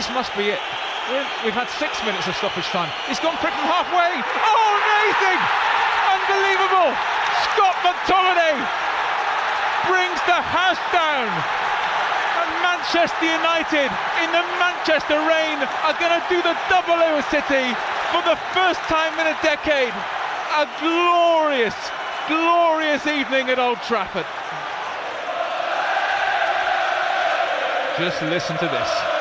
[0.00, 0.64] this must be it.
[1.44, 2.88] We've had six minutes of stoppage time.
[3.12, 4.16] It's gone quick from halfway.
[4.16, 5.40] Oh, amazing!
[6.16, 6.88] Unbelievable!
[7.52, 8.56] Scott McTominay
[9.92, 11.28] brings the house down.
[11.28, 13.92] And Manchester United
[14.24, 17.68] in the Manchester rain are going to do the double over City
[18.08, 19.92] for the first time in a decade.
[20.56, 21.76] A glorious,
[22.24, 24.24] glorious evening at Old Trafford.
[28.00, 29.19] Just listen to this.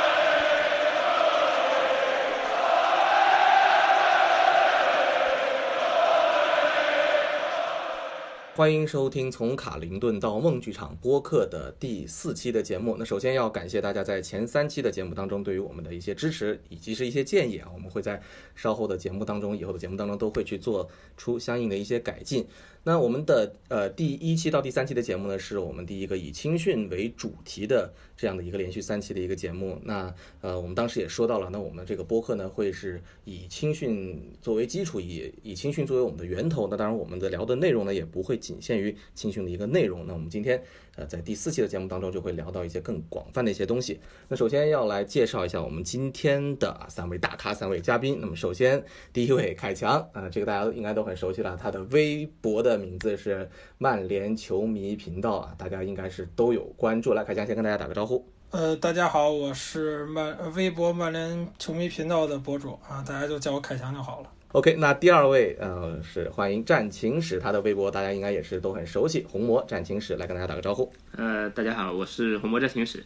[8.60, 12.98] 欢迎收听从卡林顿到梦剧场播客的第四期的节目。
[13.00, 18.22] 那首先要感谢大家在前三期的节目当中对于我们的一些支持以及是一些建议啊，我们会在
[18.56, 22.46] 稍后的节目当中、以后的节目当中都会去做出相应的一些改进。
[22.84, 29.80] 那我们的呃第一期到第三期的节目呢，是我们第一个以青训为主题的这样的一个连续三期的一个节目。
[29.84, 36.68] 那呃我们当时也说到了，那我们这个播客呢会是以青训作为基础，以以青训作为我们的源头。
[36.70, 40.08] 那当然我们的聊的内容呢也不会仅限于青训的一个内容。
[40.08, 40.62] 那我们今天。
[40.96, 44.02] 呃，在第四期的节目当中，就会聊到一些更广泛的一些东西。
[44.28, 48.18] 那首先要来介绍一下我们今天的三位大咖、三位嘉宾。
[48.20, 48.84] 那么首先
[49.14, 57.14] 第一位凯强啊，这个大家应该都很熟悉了，他的微博的名字是曼联球迷频道啊，大家应该是都有关注。
[57.14, 58.28] 来，凯强先跟大家打个招呼。
[58.50, 64.30] 呃，大家好，我是曼微博曼联球迷频道的博主啊，大家就叫我凯强就好了。
[64.52, 70.92] OK，那第二位呃是欢迎战情史，他的微博大家应该也是都很熟悉，红魔战情史来跟大家打个招呼。
[71.16, 73.06] 呃，大家好，我是红魔战情史。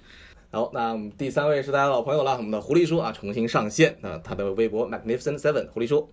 [0.51, 6.07] 好，那第三位是大家老朋友了，我们的狐狸叔啊重新上线，那他的微博 Magnificent Seven，狐狸叔。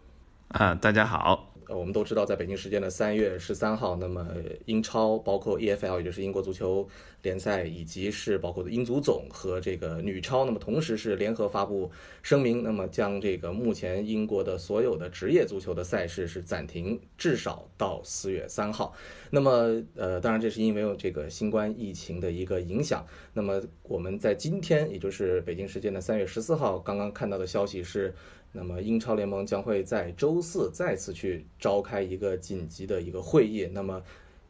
[0.49, 1.50] 啊，大家好。
[1.71, 4.27] 呃，我们都知道，在北京时间的三月十三号，那么
[4.65, 6.89] 英超包括 EFL，也就是英国足球
[7.23, 11.89] 联赛，以及是包括的英足总和这个女超，那么同时是联合发布
[12.25, 18.93] 声明，那么将这个目前英国的所有的职业足球的赛事是暂停，至少到四月三号。
[19.31, 23.07] 那么，呃，当然这是因为有这个新冠疫情的一个影响。
[23.33, 28.13] 那么我们在今天，也就是北京时间的三月十四号，刚刚看到的消息是。
[28.53, 34.03] 那么英超联盟将会在周四再次去召开一个紧急的一个会议，那么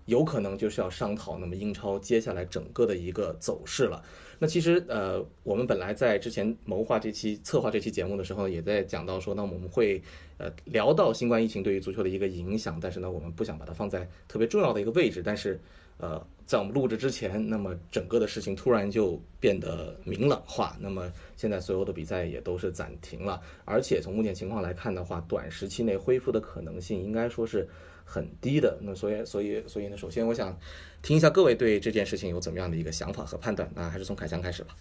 [0.06, 4.02] 有可能就是要商讨那么英超接下来整个的一个走势了。
[4.38, 10.02] 那其实呃，我们本来在之前谋划这期、策划这期节目的时候，也在讲到说，那我们会
[10.38, 15.60] 呃聊到新冠疫情对于足球的一个影响，但是呢，我们不想把它放在特别重要的一个位置，但是。
[16.00, 20.76] 呃，在我们录制之前，那么整个的事情突然就变得明朗化。
[20.80, 27.68] 那么现在所有的比赛也都是暂停了，而且从目前情况来看的话，短时期内恢复的可能性应该说是
[28.04, 28.78] 很低的。
[28.80, 30.56] 那所以，所以，所以呢，首先我想
[31.02, 33.70] 听一下各位对这件事情有怎么样的一个想法和判断。
[33.74, 34.74] 那还是从凯翔开始吧。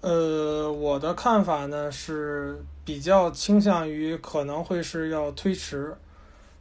[0.00, 5.94] 呃，我的看法呢是比较倾向于可能会是要推迟，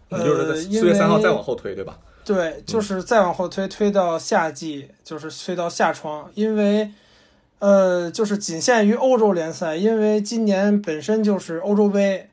[0.10, 1.98] 就是四月三号再往后推，对吧？
[2.30, 6.92] 对，就是再往后推，推到夏季，就是推到夏窗，因为，
[7.58, 12.30] 呃，就是仅限于欧洲联赛，因为今年本身就是欧洲杯，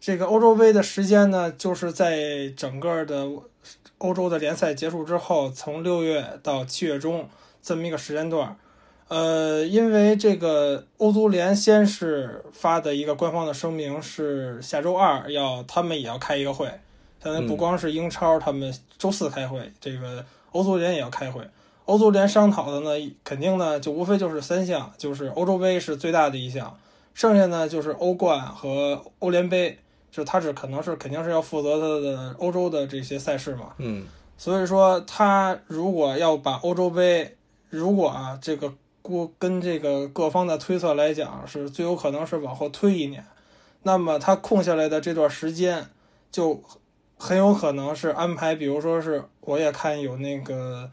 [0.00, 3.28] 这个欧洲杯的时间呢，就是在整个的
[3.98, 7.28] 欧洲的联赛结束之后，从六月到七月中
[7.62, 8.56] 这么一个时间段，
[9.08, 16.66] 呃，因为这个欧足联先是发的一个官方的声明是下周二要他们也要开一个会。
[17.24, 21.40] 现在不光是英超，他们周四开会，这个欧足联也要开会。
[21.86, 22.90] 欧足联商讨的呢，
[23.24, 26.78] 肯定呢就无非就是三项，就是欧洲杯是最大的一项，
[27.14, 29.78] 剩下呢就是欧冠和欧联杯，
[30.10, 33.72] 就他是可能是肯定是要负责他的欧洲的这些赛事嘛。
[33.78, 34.04] 嗯，
[34.36, 37.36] 所以说他如果要把欧洲杯，
[37.70, 38.70] 如果啊这个
[39.00, 43.24] 过跟这个各方的推测来讲，是最有可能是往后推一年，
[43.82, 45.86] 那么他空下来的这段时间
[46.30, 46.62] 就。
[47.24, 50.90] 很有可能是安排，比如说是，我也看有那个，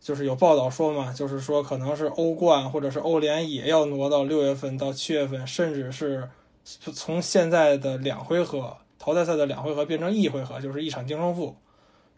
[0.00, 6.26] 就是有报道说嘛，就是说可能是欧冠或者是欧联也要挪到六月份到七月份，甚至是
[6.64, 11.54] 从现在的两回合淘汰赛的两回合变成一回合，就是一场净胜负，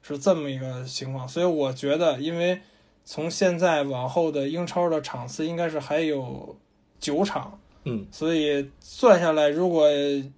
[0.02, 1.26] 是这么一个情况。
[1.26, 2.60] 所以我觉得，因为
[3.04, 6.56] 从现在往后的英超的场次应该是还有
[7.00, 7.59] 九场。
[7.84, 9.88] 嗯，所以算下来，如果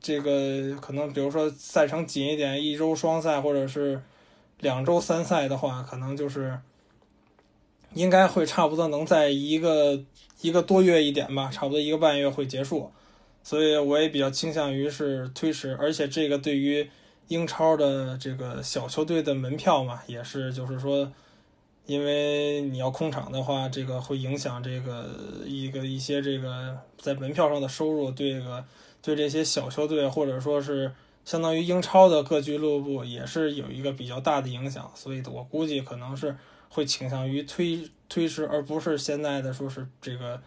[0.00, 4.00] 这个可能，比如说赛程紧一点，一周双赛或者是
[4.60, 6.56] 两周三赛的话，可能就是
[7.94, 10.00] 应该会差不多能在一个
[10.40, 12.90] 一个多月一点吧，差不多一个半月会结束。
[13.42, 16.88] 所以我也比较倾向于是推迟，而且这个对于
[17.26, 21.10] 英超的这个小球队的门票嘛，也是就是说
[21.86, 25.08] 因为你要空场的话，这个会影响这个
[25.44, 28.64] 一个一些这个在门票上的收入，对这个
[29.00, 30.92] 对这些小球队或者说是
[31.24, 36.36] 相当于英超的各俱乐部也是有一个比较大的影响，所以我估计可能是
[36.68, 40.40] 会倾向于推推迟，而不是现在的说是这个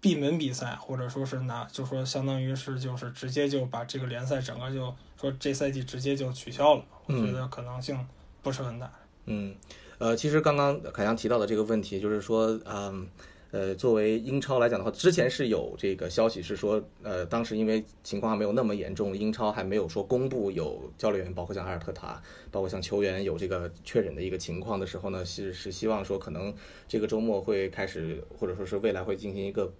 [0.00, 7.98] 闭门比赛，或者说是拿就说相当于是就是直接就把这个联赛整个就说这赛季直接就取消了，我觉得可能性
[8.42, 8.92] 不是很大。
[9.26, 9.54] 嗯，
[9.98, 13.06] 呃，其实刚刚凯阳提到的这个问题，就是说，嗯，
[13.50, 22.20] 呃，作为英超来讲的话，之前是有这个消息是说，呃，当时因为情况还没有那么严重，英超还没有说公布有教练员，包括像阿尔特塔，
[22.50, 26.52] 包括像球员有这个确诊的一个情况的时候呢，是是希望说可能
[26.88, 29.72] 这个周末会开始，或者说是未来会进行一个。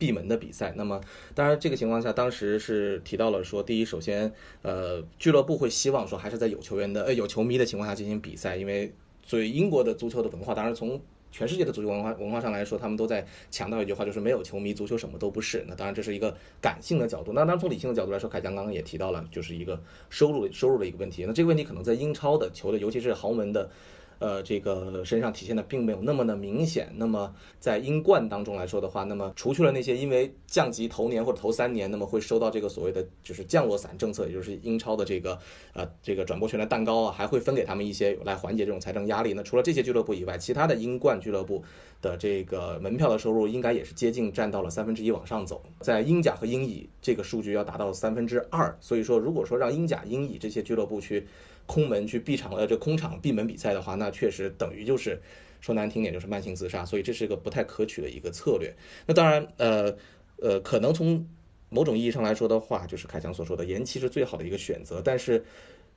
[0.00, 0.98] 闭门的比赛，那么
[1.34, 4.32] 当然这个情况下，当时是提到了说，第一，首先，
[4.62, 8.90] 呃，俱乐部会希望说还是在有球员的呃有球迷的情况下进行比赛，因为
[9.30, 11.00] 所以英国的足球的文化，当然从
[11.30, 15.64] 全世界的足球文化文化上来说，他们都在强调一句话，就是没有球迷，足球什么都不是。
[15.68, 21.24] 那当然这是一个感性的角度，那当然从理性的角度来说，凯江刚刚也提到了，就是一个收入收入的一个问题。
[21.24, 23.70] 那这个问题可能在英超的球队，尤其是豪门的。
[24.20, 26.92] 呃，这个身上体现的并没有那么的明显。
[26.94, 35.38] 那么在英冠当中来说的话，那么除去了那些因为降级头年或者头三年，那么会收到这个所谓的就是降落伞政策，也就是英超的这个
[35.72, 39.32] 呃这个转播权的蛋糕啊，还会分给他们一些来缓解这种财政压力。
[39.32, 41.64] 那除了这些俱乐部以外，其他的英冠俱乐部
[42.02, 45.62] 的这个门票的收入应该也是接近占到了三分之一往上走。
[45.80, 48.76] 在英甲和英乙，这个数据要达到三分之二。
[48.80, 51.26] 所以说，如果说让英甲、英乙这些俱乐部去。
[51.70, 55.22] 空门去闭场呃，这空场闭门比赛的话，那确实等于就是
[55.60, 58.74] 说难听点就是慢性自杀，所以这是一个不太可取的一个策略。
[59.06, 59.96] 那当然，呃
[60.38, 61.24] 呃，可能从
[61.68, 65.00] 某种意义上来说的话，就是凯强所说的延期是最好的一个选择。
[65.00, 65.44] 但是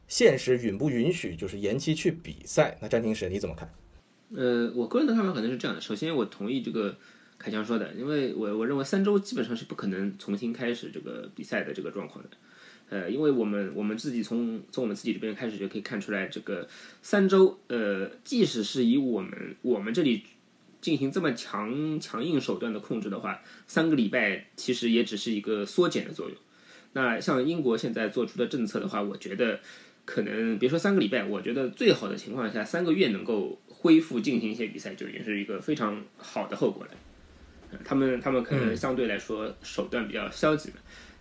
[0.08, 2.78] 现实允不允许就是延期去比赛？
[2.80, 3.74] 那詹廷史你怎么看？
[4.36, 5.82] 呃，我个人的看法可能是这样的。
[5.82, 6.96] 首先，我同意这个
[7.40, 12.30] 凯强说的，因为我我认为三周基本上是不可能重新开始这个比赛的这个状况的。
[12.94, 16.68] 呃，因为我们我们自己从从我们自己这边开始就可以看出来，这个
[17.02, 20.24] 三周，呃，即使是以我们我们这里
[20.80, 26.38] 进行这么强强硬手段的控制的话，三个礼拜其实也只是一个缩减的作用。
[26.92, 29.60] 那像英国现在做出的政策的话，我觉得
[30.06, 36.92] 可能别说三个礼拜，我觉得最好的情况下三个月能够恢复进行一些比赛，就已经是一个非常好的后果了。
[37.84, 40.76] 他们他们可能相对来说手段比较消极了。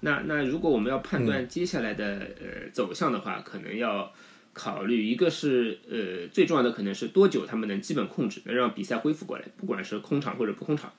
[0.04, 2.04] 那那如果我们要判断接下来的
[2.40, 4.12] 呃走向的话，可能要
[4.52, 10.92] 考虑一个是呃最重要的可能是多久他们能基本控制，能让比赛恢复过来，不管是空场或者不空场。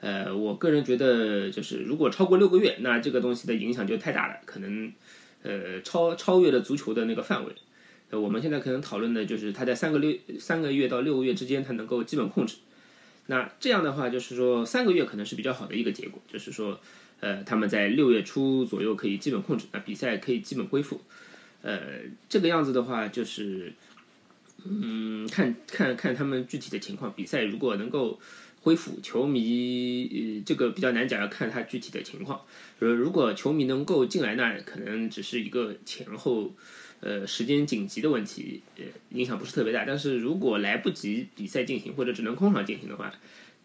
[0.00, 4.90] 呃，我个人觉得就是如果超过六个月，那这个东西的影响就太大了，可能
[5.42, 7.52] 呃超超越了足球的那个范围。
[8.08, 12.56] 呃，我们现在可能讨论的就是他在三个六三个月到六个月之间，他能够基本控制。
[13.26, 16.80] 那这样的话，就是说三个月可能是比较好的一个结果，就是说。
[17.20, 21.00] 呃，他们在六月初左右可以基本控制，那比赛可以基本恢复。
[21.62, 21.80] 呃，
[22.28, 23.72] 这个样子的话，就是，
[24.64, 27.12] 嗯，看看看他们具体的情况。
[27.14, 28.20] 比赛如果能够
[28.60, 32.40] 恢复，球迷呃这个比较难讲，要看他具体的情况。
[32.78, 36.54] 呃，如果球迷能够进来，那可能只是一个前后
[37.00, 39.84] 呃时间紧急的问题，呃，影响不是特别大。
[39.84, 43.12] 但是如果来不及比赛进行，或者只能空场进行的话，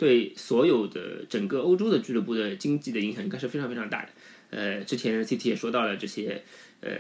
[0.04, 4.10] 对所有的整个欧洲的俱乐部的经济的影响应该是非常非常大的。
[4.50, 6.44] 呃，之前 CT 也说到了这些
[6.82, 6.92] 呃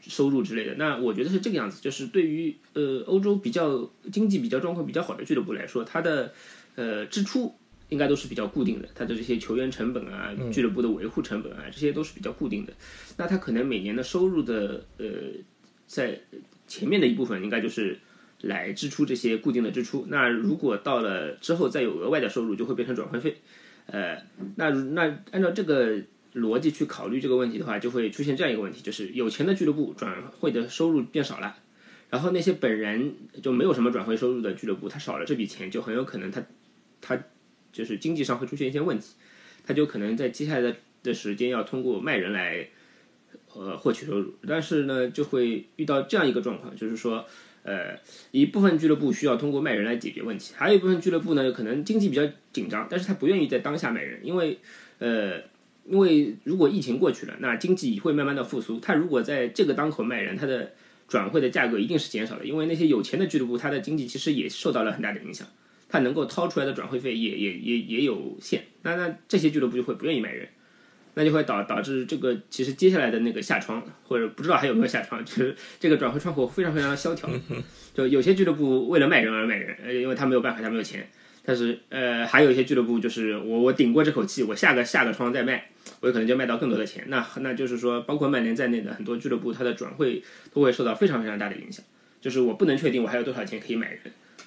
[0.00, 0.76] 收入之类的。
[0.76, 6.32] 那我觉得是这个样子，就是对于呃欧洲比较经济比较状况比较好的俱乐部来说，它的
[6.76, 7.52] 呃支出
[7.88, 12.72] 应该都是比较固定的，它的这些球员成本啊、俱乐部的维护成本啊，这些都是比较固定的。
[13.16, 15.06] 那它可能每年的收入的呃
[15.88, 16.20] 在
[16.68, 17.98] 前面的一部分应该就是。
[18.42, 23.36] 来支出这些固定的支出，那如果到了之后再有额外的收入，就会变成转会费。
[23.86, 24.20] 呃，
[24.56, 25.96] 那那按照这个
[26.34, 31.56] 逻辑去考虑这个问题的话，就会出现这样一个问题，就是有钱的俱乐部转会的收入变少了，
[32.10, 36.42] 然后那些本人就没有什么转会收入的俱乐部，他少了这笔钱，就很有可能他
[37.00, 37.22] 他
[37.72, 39.14] 就是经济上会出现一些问题，
[39.64, 42.68] 他就可能在接下来的的时间要通过卖人来
[43.54, 47.24] 呃获取收入，但是呢就会遇到这样一个状况，就是说。
[47.64, 47.96] 呃，
[48.32, 54.58] 一部分俱乐部需要通过卖人来解决问题，还有一部分俱乐部呢，可能经济比较紧张，但是他不愿意在当下卖人，因为，
[54.98, 55.38] 呃，
[55.84, 60.72] 因为如果疫情过去了，那经济会慢慢的复苏，他如果在这个当口卖人，他的
[61.06, 65.46] 转会的价格一定是减少的，因为那些有钱的俱乐部，他的经济其实也受到了很大的影响，
[65.88, 70.48] 他能够掏出来的转会费也也也也有限，那那这些俱乐部就会不愿意卖人，
[71.14, 77.28] 那就会导导致这个其实接下来的那个下窗或者不知道还有没有下窗，就是这个转会窗口非常非常的萧条。
[77.94, 81.06] 就有些俱乐部为了卖人而卖人，呃，因为他没有办法，他没有钱。
[81.44, 87.04] 但是呃，还有一些俱乐部就是我我顶过这口气，我下个下个窗再卖，我有可能就卖到更多的钱。
[87.08, 90.22] 那那就是说，包括曼联在内的很多俱乐部，它的转会
[90.54, 91.84] 都会受到非常非常大的影响。
[92.20, 94.00] 就是我不能确定我还有多少钱可以买人。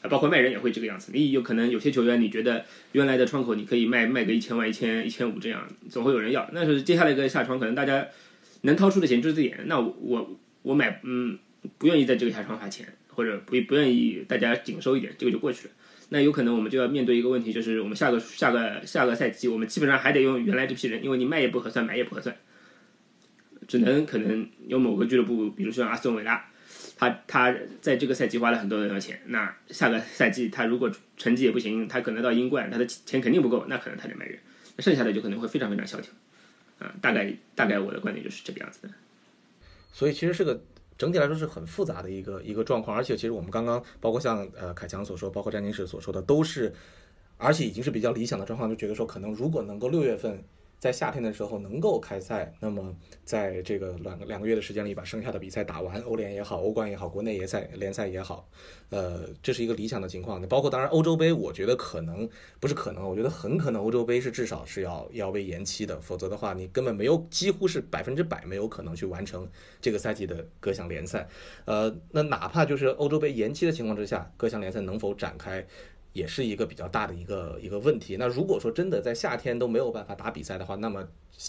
[0.07, 6.49] 包括卖人也会这个样子，你有可能有些球员，你觉得原来的窗口你可以卖卖个一千万、一千一千五这样，总会有人要。
[6.53, 8.07] 那是接下来一个下窗，可能大家
[8.61, 9.59] 能掏出的钱就是这点。
[9.65, 11.37] 那我我买嗯
[11.77, 15.73] 不愿意在这个下窗花钱，或者不不愿意大家紧收一点，这个就过去了。
[16.09, 22.35] 那有可能我们就要面对一个问题，就是我们下个下个下个赛季，我们基本上还得用原来这批人，因为你卖也不合算，买也不合算，
[23.67, 26.45] 只能可能有某个俱乐部，比如说阿斯顿维拉。
[26.97, 34.39] 他他在这个赛季花了很多的钱，那下个赛季他如果成绩也不行，他可能到英冠，他的钱肯定不够，那可能他得卖人，
[34.77, 36.13] 那剩下的就可能会非常非常萧条，
[36.79, 38.89] 啊，大概大概我的观点就是这个样子的。
[39.91, 40.61] 所以其实是个
[40.97, 46.73] 整体来说是很复杂的一个一个状况，而且其实我们刚刚包括像呃凯强所说，包括詹金士所说的，都是
[47.37, 50.43] 而且已经是比较理想的状况，就觉得说可能如果能够六月份。
[50.85, 58.47] 在夏天的时候能够开赛，那么在这个两个两个月的时间里把剩下的比赛打完，欧联也好，欧冠也好，国内联赛联赛也好，
[58.91, 60.39] 呃，这是一个理想的情况。
[60.39, 69.49] 那包括当然欧洲杯，我觉得可能不是可能，我觉得很可能欧洲杯是至少是要要被延期的，否则的话你根本没有几乎是百分之百没有可能去完成
[69.81, 71.27] 这个赛季的各项联赛。
[71.65, 75.65] 呃，那哪怕就是欧洲杯延期的情况之下，各项联赛能否展开？
[76.15, 78.15] 也是一个比较大的一个一个问题。
[78.17, 81.03] 那如果说真的在夏天都没有办法打比赛的话，那么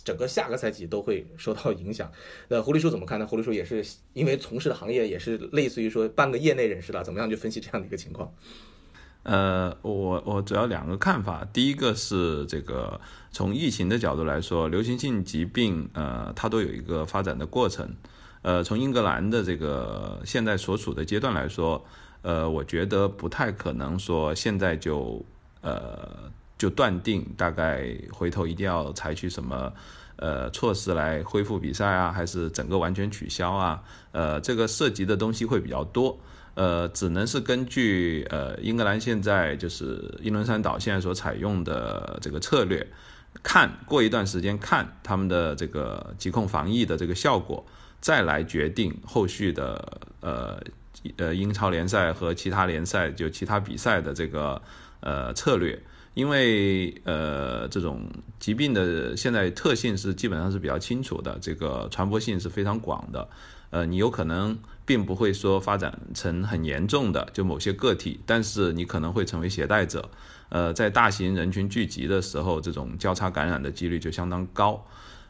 [0.04, 2.10] 整个下个赛季都会受到影响。
[2.48, 3.24] 那 狐狸叔怎么看呢？
[3.24, 8.34] 狐狸叔也是因为从事的行业也是类似于说半个业内人士了，怎么样去分析这样的一个情况？
[9.22, 11.46] 呃，我我主要两个看法。
[11.52, 17.88] 第一个是这个从疫情的角度来说，流行性疾病呃它都有一个发展的过程。
[18.42, 21.84] 呃，从英格兰的这个现在所处的阶段来说。
[22.26, 25.24] 呃，我觉得不太可能说现在就
[25.60, 26.28] 呃
[26.58, 29.72] 就断定，大概回头一定要采取什么
[30.16, 33.80] 呃措施来恢复比赛啊，还是整个完全取消啊？
[34.10, 36.18] 呃，这个涉及的东西会比较多，
[36.54, 42.84] 呃，只能是根据呃英格兰现在就是英伦三岛现在所采用的这个策略，
[43.40, 47.64] 看过一段时间看他们的这个疾控防疫的这个效果，
[48.00, 50.60] 再来决定后续的呃。
[51.16, 54.60] 呃，英超联赛和其他联赛就其他比赛的这个
[55.00, 55.78] 呃策略，
[56.14, 58.02] 因为呃这种
[58.38, 63.28] 疾病的现在特性是基本上是比较清楚的，这个传播性是非常广的。
[63.70, 70.08] 呃，你有可能并不会说发展成很严重的就某些个体，但是你可能会成为携带者。
[70.48, 74.80] 呃，在大型人群聚集的时候，这种交叉感染的几率就相当高。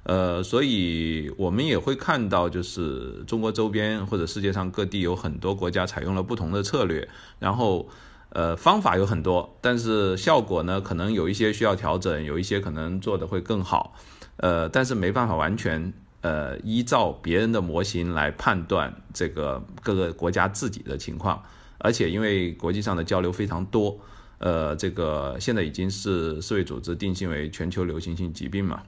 [0.08, 7.08] 呃，所以我们也会看到，就是中国周边或者世界上各地有很多国家采用了不同的策略，
[7.40, 7.88] 然后，
[8.28, 13.96] 呃，方法有很多，但是效果呢，可能有一些需要调整，有一些可能做的会更好，
[14.36, 21.42] 呃，但是没办法完全呃依照别人的模型来判断这个各个国家自己的情况，
[21.78, 23.98] 而且因为国际上的交流非常多，
[24.38, 28.80] 呃，这个现在已经是世卫组织定性为全球流行性疾病嘛。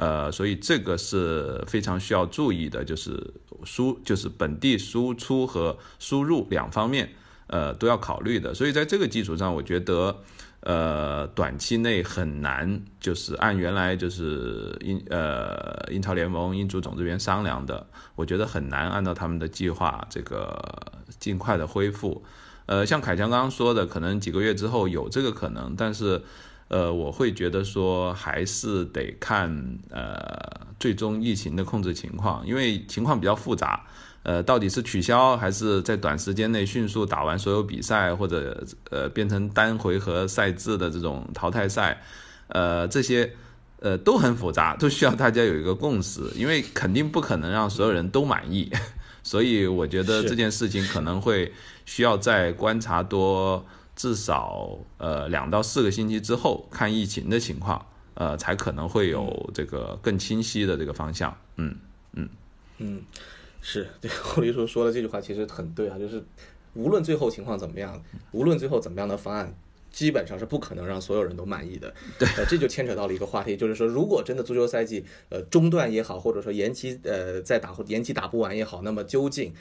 [0.00, 3.22] 呃，所以这个是非常需要注意的，就是
[3.64, 7.06] 输就是本地输出和输入两方面，
[7.48, 8.54] 呃，都要考虑的。
[8.54, 10.16] 所以在这个基础上，我觉得，
[10.60, 20.58] 呃，短期内很难就是按原来就是英呃英超联盟英足总这边商量的，我觉得很难按照他们的计划这个
[21.18, 22.24] 尽快的恢复。
[22.64, 26.22] 呃，像凯强刚刚说的，可能几个月之后有这个可能，但是。
[26.70, 29.50] 呃，我会觉得说还是得看
[29.90, 30.24] 呃
[30.78, 33.84] 最终疫情的控制情况，因为情况比较复杂。
[34.22, 42.00] 呃，到底是取消还是在短时间内迅速打完所有比赛，或者呃变成单回合赛制的这种淘汰赛，
[42.48, 43.28] 呃，这些
[43.80, 48.70] 呃都很复杂，都需要大家有一个共识，因为肯定不可能让所有人都满意。
[49.24, 51.52] 所以我觉得这件事情可能会
[51.84, 53.66] 需要再观察多。
[54.00, 61.36] 至少呃两到四个星期之后看疫情的情况，呃才可能会有这个更清晰的这个方向。
[61.56, 61.76] 嗯
[62.14, 62.26] 嗯
[62.78, 63.02] 嗯，
[63.60, 66.24] 是对霍黎叔说的这句话其实很对啊， 就是
[66.72, 68.02] 无论最后情况怎么样，
[68.32, 69.54] 无论最后怎么样的方案，
[69.92, 71.92] 基本上是不可能让所有人都满意的。
[72.18, 79.52] 对，这就牵扯到了一个话题，就是说如果真的足球赛季呃中断也好，或者说延期呃再打延期打不完也好，那么究竟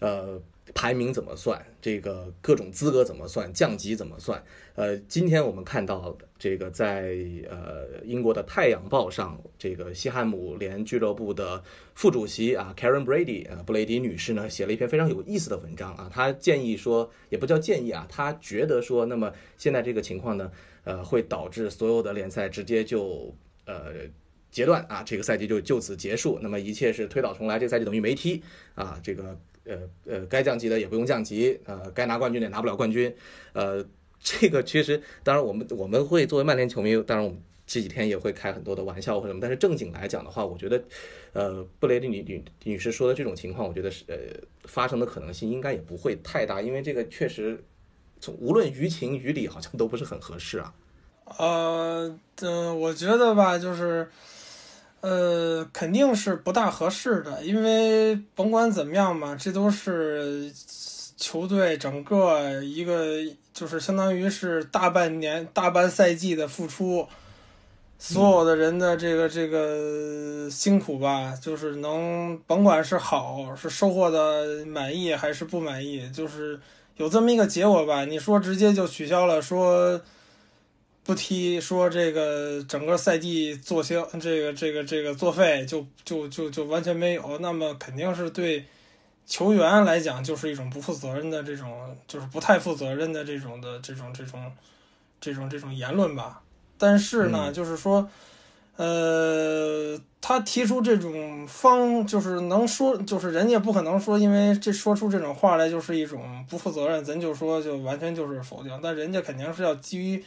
[0.00, 0.42] 呃。
[0.74, 1.64] 排名怎么算？
[1.80, 3.52] 这个各种资格怎么算？
[3.52, 4.42] 降级怎么算？
[4.74, 7.16] 呃，今天我们看到这个在
[7.48, 11.62] 呃英国的《太阳报》上，这个西汉姆联俱乐部的
[11.94, 16.10] 副主席啊，Karen Brady 啊，布雷迪女士呢，写了一篇非常有意思的文章啊。
[16.12, 20.50] 她建议说，也不叫建议啊，她觉得说，那么现在这个情况呢，
[20.84, 23.34] 呃，会导致所有的联赛直接就
[23.64, 23.92] 呃
[24.50, 28.42] 截断啊，这个赛季就就此结束，那么一切是推倒重来，这个赛季等于没踢
[28.74, 29.38] 啊，这个。
[29.68, 33.14] 呃呃，该降级的也不用降级，呃，该拿冠军的也拿不了冠军，
[33.52, 33.84] 呃，
[34.18, 40.82] 这个其实当然我们我们会作为曼联球迷，当然我们这几天也会开很多的玩笑或什么，但是正经来讲的话，我觉得，
[41.34, 44.16] 呃，布雷迪女女女士说的这种情况，我觉得是呃
[44.64, 47.62] 发生的可能性应该也不会太大，因为这个确实
[48.20, 50.74] 从无论于情于理好像都不是很合适啊。
[51.38, 54.08] 呃，嗯，我觉得吧，就是。
[55.00, 60.52] 呃，肯定是不大合适的，因为甭管怎么样嘛，这都是
[61.16, 63.14] 球队整个一个，
[63.54, 67.06] 就是相当于是大半年、大半赛季的付出，
[67.96, 76.58] 所有的人的这个这个辛苦吧，就是能甭管是好是收获的满意还是不满意，就是
[76.96, 78.04] 有这么一个结果吧。
[78.04, 80.00] 你说直接就取消了，说。
[81.08, 88.62] 不踢说这个整个赛季作消，这个这个这个作废就就就就完全没有，那么肯定是对
[89.26, 94.52] 球员来讲就是一种不负责任的这种，就是不太负责任的这种的这种这种
[95.18, 96.42] 这种这种言论吧。
[96.76, 98.06] 但是呢，就是说，
[98.76, 110.22] 呃，他提出这种方，就是能说，就是人家不可能说，因为这说出这种话来就是一种不负责任，咱就说就完全就是否定，但人家肯定是要基于。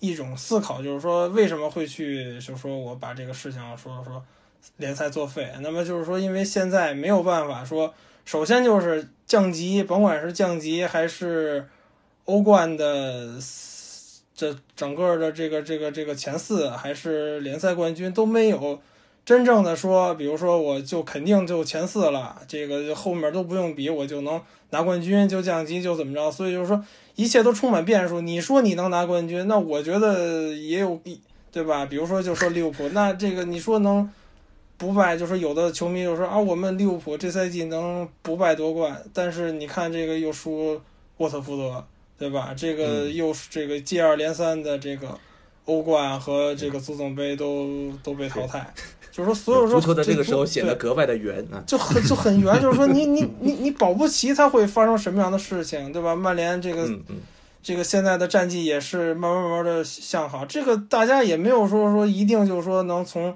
[0.00, 4.22] 一种思考就是说，为什么会去就说我把这个事情说说
[4.78, 5.50] 联赛作废？
[5.60, 11.68] 那么就是说，因为现在没有办法说，首先就是降级，甭管是降级还是
[12.24, 13.38] 欧冠的
[14.34, 18.80] 这整个的这个这个这个前四，还是联赛冠军都没有
[19.24, 26.30] 真正的说，比如说我就肯定就前四了，这个后面都不用比，我就能拿冠军，就降级就怎么着？
[26.30, 26.84] 所以就是说。
[27.16, 28.22] 一切都充满变数。
[28.22, 31.20] 你说你能拿冠军，那我觉得也有必，
[31.52, 31.84] 对吧？
[31.84, 34.10] 比如说，就说利物浦，那这个你说能
[34.78, 40.80] 不败，就说有的球迷就说啊，我们利物浦这赛季能不败夺冠，但是你看这个又输
[41.18, 41.84] 沃特福德，
[42.16, 42.54] 对吧？
[42.56, 45.18] 这个又是这个接二连三的这个
[45.66, 48.72] 欧冠和这个足总杯都都被淘汰。
[49.12, 52.62] 就是说，所有说足球的这个时候显得格外的圆啊，就很就很圆。
[52.62, 56.14] 就是说，你你你你保不齐它会发生什么样的事情，对吧？
[56.14, 56.88] 曼联这个
[57.62, 63.34] 这个现在的战绩也是慢慢慢慢的向好，这个大家也没有说说一定就是说能从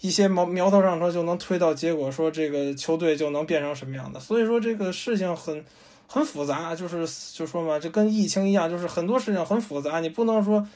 [0.00, 4.18] 一些苗苗头上说就能推到结果，说这个球队就能变成什么样的。
[4.18, 5.64] 所以说这个事情很
[6.06, 10.66] 很复杂，就是就说嘛，就跟疫情一样，就是很多事情很复杂，你不能说。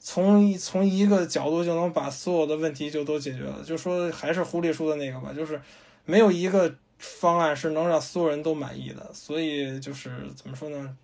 [0.00, 5.60] 从一从一个角度就能把所有的问题就都解决了，就说还是狐狸说的那个吧，就是
[6.04, 10.96] 没有一个方案是能让所有人都满意的，所以就是怎么说呢？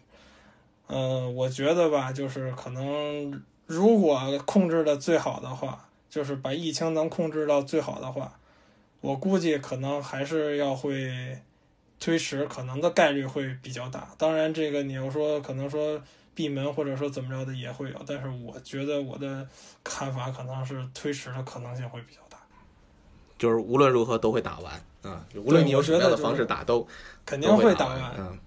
[0.86, 8.38] 嗯，我觉得吧，就是可能如果控制的最好的话，就是把疫情能控制到最好的话，
[9.00, 11.38] 我估计可能还是要会
[11.98, 14.08] 推迟，可能的概率会比较大。
[14.16, 16.00] 当然，这个你要说可能说。
[16.34, 19.46] 闭门或者说怎么着的也会有，但是我觉得我的
[19.82, 22.38] 看法可能是推迟的可能性会比较大，
[23.38, 26.86] 就是无论如何都会打完啊，无论你用什么样的方式打都
[27.24, 28.38] 肯定会打完，嗯，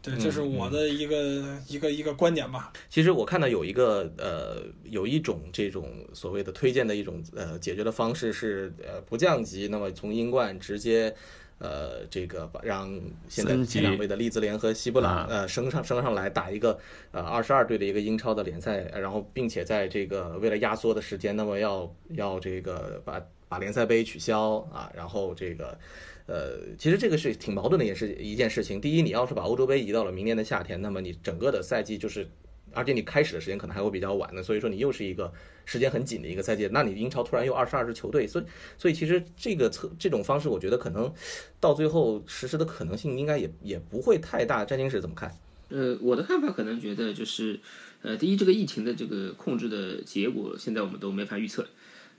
[0.00, 2.72] 对，这是我的一个一个一个观点吧。
[2.88, 11.14] 其实我看到有一个呃，有一种这种所谓的推荐的一种呃解决的方式是呃不降级，那么从英冠直接。
[11.62, 12.92] 呃，这个让
[13.28, 16.76] 现在前两位的利兹联和西布朗呃升上升上来打一个
[17.12, 25.78] 呃二十二队的一个英超的联赛，然后并且在这个为了压缩的时间，那么要要这个把把联赛杯取消啊，然后这个
[26.26, 28.80] 呃，其实这个是挺矛盾的，也是一件事情。
[28.80, 32.28] 第一，你要是把欧洲杯移到了明年的夏天，那么你整个的赛季就是。
[32.74, 35.32] 而且你开始的时间可能还会比较晚的，所以说你又是一个
[35.64, 36.68] 时间很紧的一个赛季。
[36.72, 38.44] 那你英超突然又二十二支球队，所以
[38.78, 41.12] 所以其实这个策这种方式，我觉得可能
[41.60, 44.64] 到最后实施的可能性应该也也不会太大。
[44.64, 45.36] 詹金是怎么看？
[45.68, 47.58] 呃，我的看法可能觉得就是，
[48.02, 51.66] 呃，第一，这个疫情的这个控制的结果，现在我们都没法预测。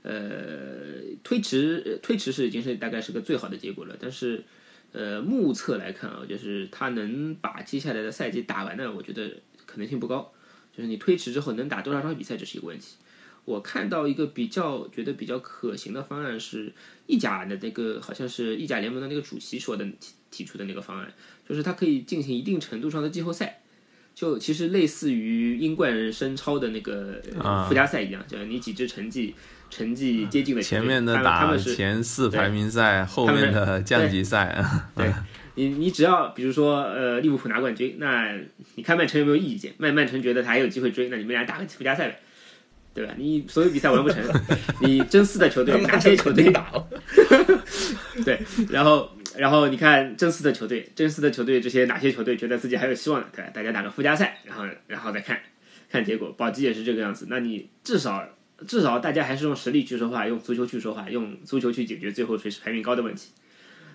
[0.02, 3.96] 呃，推迟推迟是已经是大概是个最好的结果了。
[3.98, 4.42] 但是，
[4.92, 10.32] 呃，目测来看啊，就是他能把接下来的赛季打完呢，我觉得可能性不高。
[10.76, 12.96] 就是你推迟之后能打多少场比赛，这是一个问题。
[13.44, 16.72] 我看到一个比较觉得比较可行的方案是
[17.06, 21.12] 意甲的那个，好像是意甲联盟的那个主席说的提提出的那个方案，
[21.46, 23.60] 就是它可以进行一定程度上的季后赛，
[24.14, 29.34] 就其实类似于英冠升超的那个呃附加赛一样，就是你几支成绩
[29.68, 34.64] 成绩接近的前面的打前四排名赛，后面的降级赛，
[34.96, 35.12] 对
[35.56, 38.36] 你，你只要比如说，呃，利物浦拿冠军，那
[38.74, 39.72] 你看曼城有没有意见？
[39.78, 42.20] 曼曼城觉得他还有机会追，那你们俩打个附加赛呗，
[42.92, 43.14] 对吧？
[43.16, 44.22] 你所有比赛完不成，
[44.82, 46.88] 你争四的球队哪些球队打了？
[48.24, 48.40] 对，
[48.70, 53.50] 然后然后你看争四的球队，争四的球队这些哪些球队觉得自己还有希望的，对吧？
[53.54, 55.40] 大家打个附加赛，然后然后再看
[55.90, 56.32] 看结果。
[56.36, 58.28] 保级也是这个样子，那你至少
[58.66, 63.28] 至少大家还是用实力去说话，用足球去说话，用足球去解决最后谁是排名高的问题。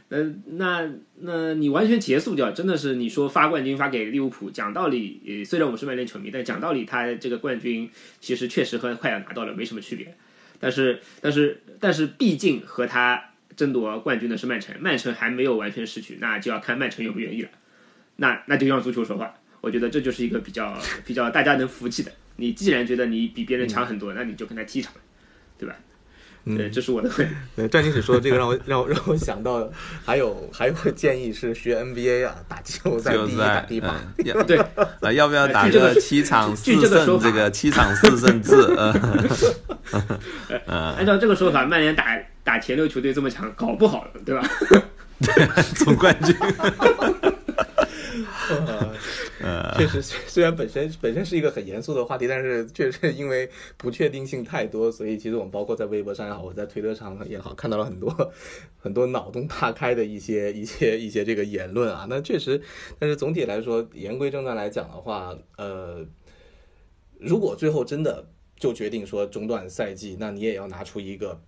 [0.09, 0.17] 那
[0.57, 10.15] 那那你完全结束掉，真的是你说发冠军发给利物浦，讲道理，虽然我们是曼联球迷，但讲道理，他这个冠军其实确实和快要拿到了没什么区别。
[10.59, 13.23] 但是但是但是，毕竟和他
[13.55, 17.49] 争夺冠军的是曼城，曼城还没有完全失去，那就要看曼城愿不愿意了。
[18.17, 22.11] 那那就让足球说话，我觉得这就是一个比较比较大家能服气的。
[22.35, 24.91] 你既然觉得你比别人强很多，那你就跟他踢一场，
[25.57, 25.75] 对吧？
[26.55, 27.35] 对，这是我的观点。
[27.55, 29.69] 对，战经史说的这个让我让我让我想到，
[30.05, 33.95] 还有还有建议是学 NBA 啊，打季后赛第一打第八。
[34.17, 34.57] 嗯 对，
[35.01, 37.19] 啊，要不要打这个个七场四胜？
[37.19, 38.55] 法这个七场四胜制，
[40.65, 44.49] 呃， 按照这个说法，曼联打打前六球队这么强，搞不好，对吧？
[45.19, 46.35] 对总冠军。
[49.77, 58.31] 确实，虽然本身本身是一个很严肃的话题，但是确实因为不确定性太多，所以其实我们包括在微博上也好，我在推特上也好，看到了很多
[58.77, 62.05] 很多脑洞大开的一些一些一些这个言论啊。
[62.09, 62.61] 那确实，
[62.97, 66.05] 但是总体来说，言归正传来讲的话，呃，
[67.19, 71.41] 如果最后真的就决定说中断赛季，那你也要拿出一个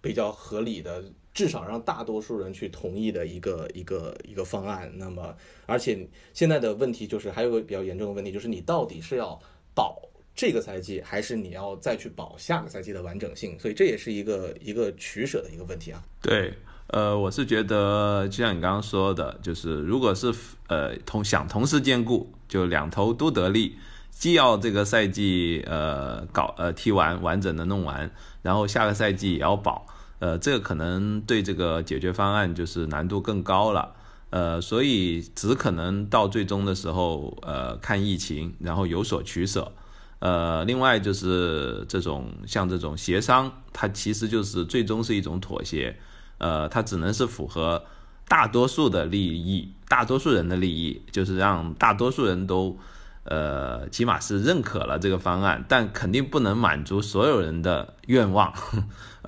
[0.00, 1.04] 比较合理的，
[1.38, 4.90] 至少让大多数人去同意的一个一个一个方案。
[4.96, 5.32] 那么，
[5.66, 9.40] 而且现在的问题就是还有个比较严重的问题，就是你到底是要
[9.72, 10.02] 保
[10.34, 13.56] 这个赛季，还是你要再去保下个赛季的完整性？
[13.56, 16.02] 所以这也是一个一个取舍的一个问题啊。
[16.20, 16.52] 对，
[16.88, 20.34] 呃，我是觉得，就像你刚刚说的，就是如果是
[20.66, 23.76] 呃同想同时兼顾，就两头都得利，
[24.10, 28.10] 既要这个赛季呃搞呃踢完完整的弄完，
[28.42, 29.86] 然后下个赛季也要保，
[30.18, 33.94] 呃，这个可能对这个解决方案就是难度更高了。
[34.30, 39.72] 呃，所以只可能到最终的时候，呃，看疫情，然后有所取舍。
[40.18, 45.96] 呃，另外就是这种像这种协商，它其实就是最终是一种妥协，
[46.38, 47.84] 呃，它只能是符合
[48.26, 52.76] 大多数的利益，大多数人的利益，就是让大多数人都，
[53.22, 58.52] 呃，起码是认可了这个方案，但肯定不能满足所有人的愿望。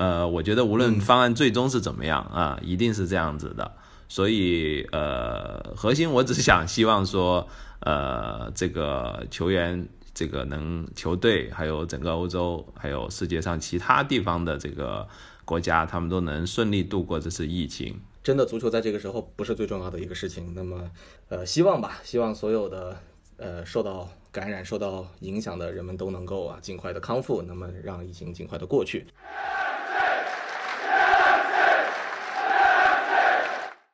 [0.01, 3.71] 呃，我觉得无论方案最终是怎么样啊，一定是这样子的。
[4.09, 7.47] 所以，呃，核心我只想希望说，
[7.81, 15.07] 呃，这个球员，这个能球队，还有整个欧洲，还有世界上其他地方的这个
[15.45, 18.01] 国家，他们都能顺利度过这次疫情。
[18.25, 20.55] 真的，足球在这个时候不是最重要的一个事情。
[20.55, 20.91] 那么，
[21.29, 22.97] 呃，希望吧，希望所有的
[23.37, 29.07] 呃受到感染、受到影响的人们都能够啊尽快的康复，那么让疫情尽快的过去。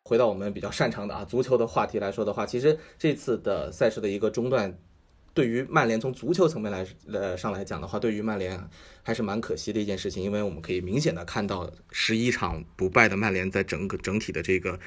[0.07, 4.73] 回到我们比较擅长的啊足球的话题来说的话，其实这次的赛事的一个中断，
[5.35, 8.57] 对于曼联从足球层面来呃上来讲的话，对于曼联
[9.03, 14.79] 还是蛮可惜的一件事情，因为我们可以明显的看到十一场不败的曼联在整个整体的这个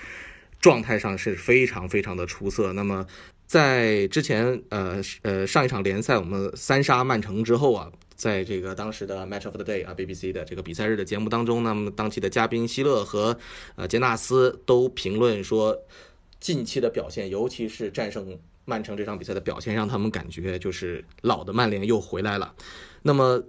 [0.61, 2.71] 状态上是非常非常的出色。
[2.71, 3.05] 那么
[3.45, 7.91] 在之前呃呃上一场联赛我们三杀曼城之后啊。
[8.19, 13.39] 在这个当时的 Match of the Day 啊，BBC 的这个比赛日的节目当中，那么当期的嘉宾希勒和
[13.75, 15.75] 呃杰纳斯都评论说，
[16.41, 22.53] 近期的表现，尤其是战胜曼城这场比赛的表现，让他们感觉就是老的曼联又回来了。
[23.03, 23.41] 那么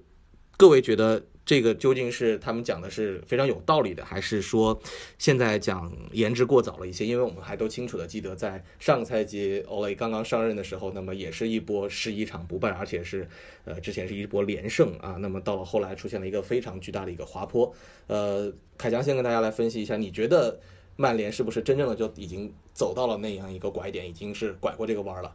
[0.56, 4.80] 各位觉得这个究竟是他们讲的是非常有道理的，还是说
[5.18, 7.04] 现在讲言之过早了一些？
[7.04, 13.28] 因为我们还都清楚的记得，在上个赛季欧雷刚刚上任的时候，那么也是一波十一场不败，而且是
[13.64, 15.16] 呃之前是一波连胜啊。
[15.18, 17.74] 那么到了后来出现了一个非常巨大的一个滑坡。
[18.06, 20.60] 呃，凯强先跟大家来分析一下，你觉得
[20.94, 25.34] 曼联是不是真正的就已经走到了那样一个拐点，已经是拐过这个弯了？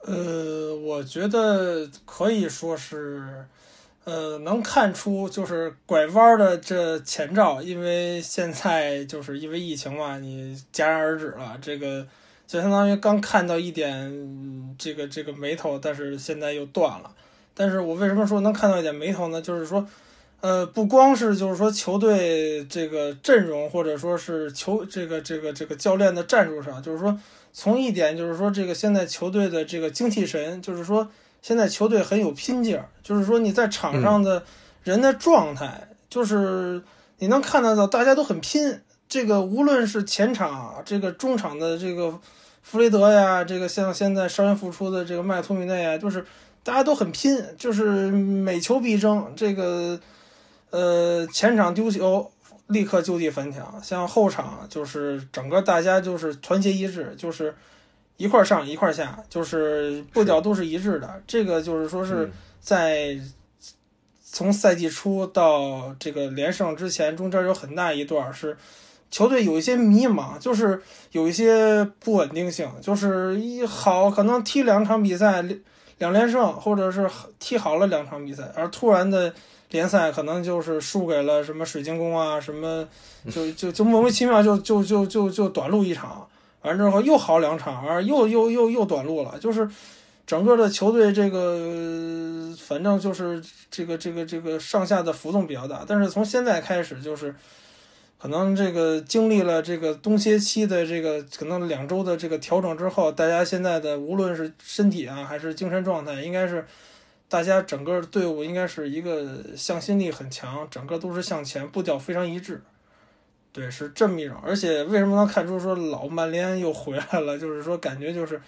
[0.00, 3.46] 呃，我觉得可以说是。
[4.04, 12.06] 呃，能看出就是拐弯的这前兆，因为现在就是因为疫情嘛，你戛然而止了，这个
[12.46, 17.10] 就相当于刚看到一点这个这个眉头，但是现在又断了。
[17.54, 19.40] 但是我为什么说能看到一点眉头呢？
[19.40, 19.86] 就是说，
[20.42, 27.18] 呃，不光是就是说球队这个阵容，或者说是球这个这个这个教练的战术上，就是说
[27.54, 31.08] 从一点就是说这个现在球队的这个精气神，就是说
[31.44, 34.42] 现在球队很有拼劲儿，就是说你在场上的
[34.82, 36.82] 人的状态，就是
[37.18, 38.80] 你能看得到大家都很拼。
[39.06, 42.18] 这个无论是前场这个中场的这个
[42.62, 46.24] 弗雷德呀，这个像现在伤员复出的这个麦托米内啊，就是
[46.62, 49.30] 大家都很拼，就是每球必争。
[49.36, 50.00] 这个
[50.70, 52.32] 呃前场丢球
[52.68, 57.54] 立刻就地反抢，像后场就是整个大家就是团结一致，就是
[58.16, 61.22] 一块上一块下，就是步调都是一致的。
[61.26, 63.18] 这个就是说是在
[64.24, 68.56] 从赛季初到这个连胜之前，中间有很大一段是。
[69.10, 75.40] 球队有一些迷茫，就是有一些不稳定性，就是一好可能踢两场比赛
[75.98, 79.32] 两连胜，或者是踢好了两场比赛，而突然的
[79.70, 82.84] 联赛可能就是输给了什么水晶宫啊，什么
[83.30, 86.26] 就就就莫名其妙就就就就就短路一场，
[86.64, 89.66] 完之后又好两场，而又又又又短路了，就是
[90.26, 97.34] 整个的球队这个反正就是这个这个这个上下的浮动比较大，但是从现在开始就是。
[98.16, 106.66] 可能这个经历了这个冬歇期的这个可能两周的这个调整之后，大家现在的无论是身体啊还是精神状态，应该是
[107.28, 112.62] 大家整个队伍应该是一个向心力很强，整个都是向前，步调非常一致。
[113.54, 114.36] 对，是这么一种。
[114.44, 117.38] 而且为什么能看出说老曼联又回来了？
[117.38, 118.38] 就是说感觉就是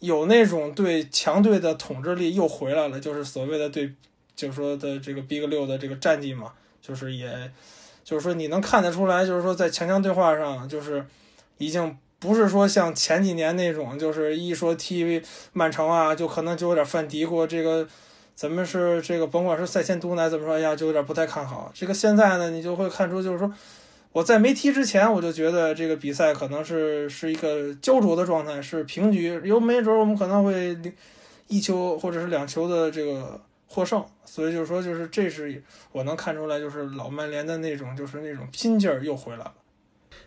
[0.00, 3.90] 有那种对强队的统治力又回来了，就是所谓的对，
[4.36, 6.52] 就是说的这个 Big 六的这个战绩嘛，
[6.82, 7.50] 就是也。
[8.04, 11.06] 就是说，你能看得出来，就是说，在强强对话上，就是
[11.58, 17.46] 已经不是说像前几年那种，就是一说踢曼城啊，就可能就有点犯嘀咕。
[17.46, 17.86] 这个
[18.34, 21.70] 咱们是这个，甭管是赛前毒奶怎么说，哎呀，就有点不太看好。
[21.72, 23.50] 这个现在呢，你就会看出，就是说
[24.12, 30.76] 我在没踢之前，我就觉得这个比赛可能是是一个焦灼的状态，是平局，有没准我们可能会
[31.48, 33.40] 一球或者是两球的这个。
[33.74, 39.54] 获胜，所以就是说，就是这是我能看出来，就是老曼联的那种，就是那种拼劲儿又回来了。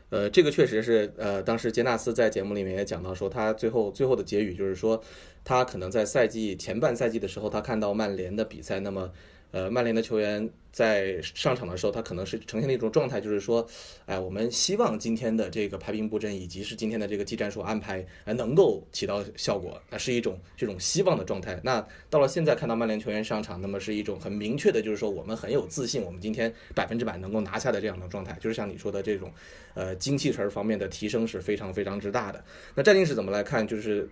[0.09, 4.99] 呃，这个确实是，呃，当时杰纳斯在节目里面也讲到说，他最后最后的结语就是说，
[5.43, 9.11] 他可能在赛季前半赛季的时候，他看到曼联的比赛，那么。
[9.55, 13.65] 呃，曼联的球员在上场的时候，他可能是呈现的一种状态，就是说，
[14.05, 21.57] 哎，我们希望今天的这个排兵布阵，以及是今天的这个技战术安排，能够起到效果，那是一种这种希望的状态。
[21.63, 29.31] 那到了现在看到曼联球员上场，那么是一种很明确的，就是说我们很有自信，我们今天百分之百能够拿下的这样的状态，就是像你说的这种，
[29.73, 32.43] 呃，精气神儿方面的提升是非常非常之大的。
[32.75, 33.65] 那战定是怎么来看？
[33.65, 34.09] 就是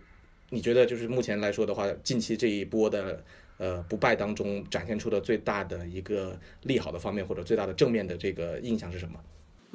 [0.52, 3.22] 你觉得，就是目前来说的话，近期这一波的。
[3.58, 9.20] 呃，不败当中展现出的最大的一个利好的方面，或者最大的正面的这个印象是什么？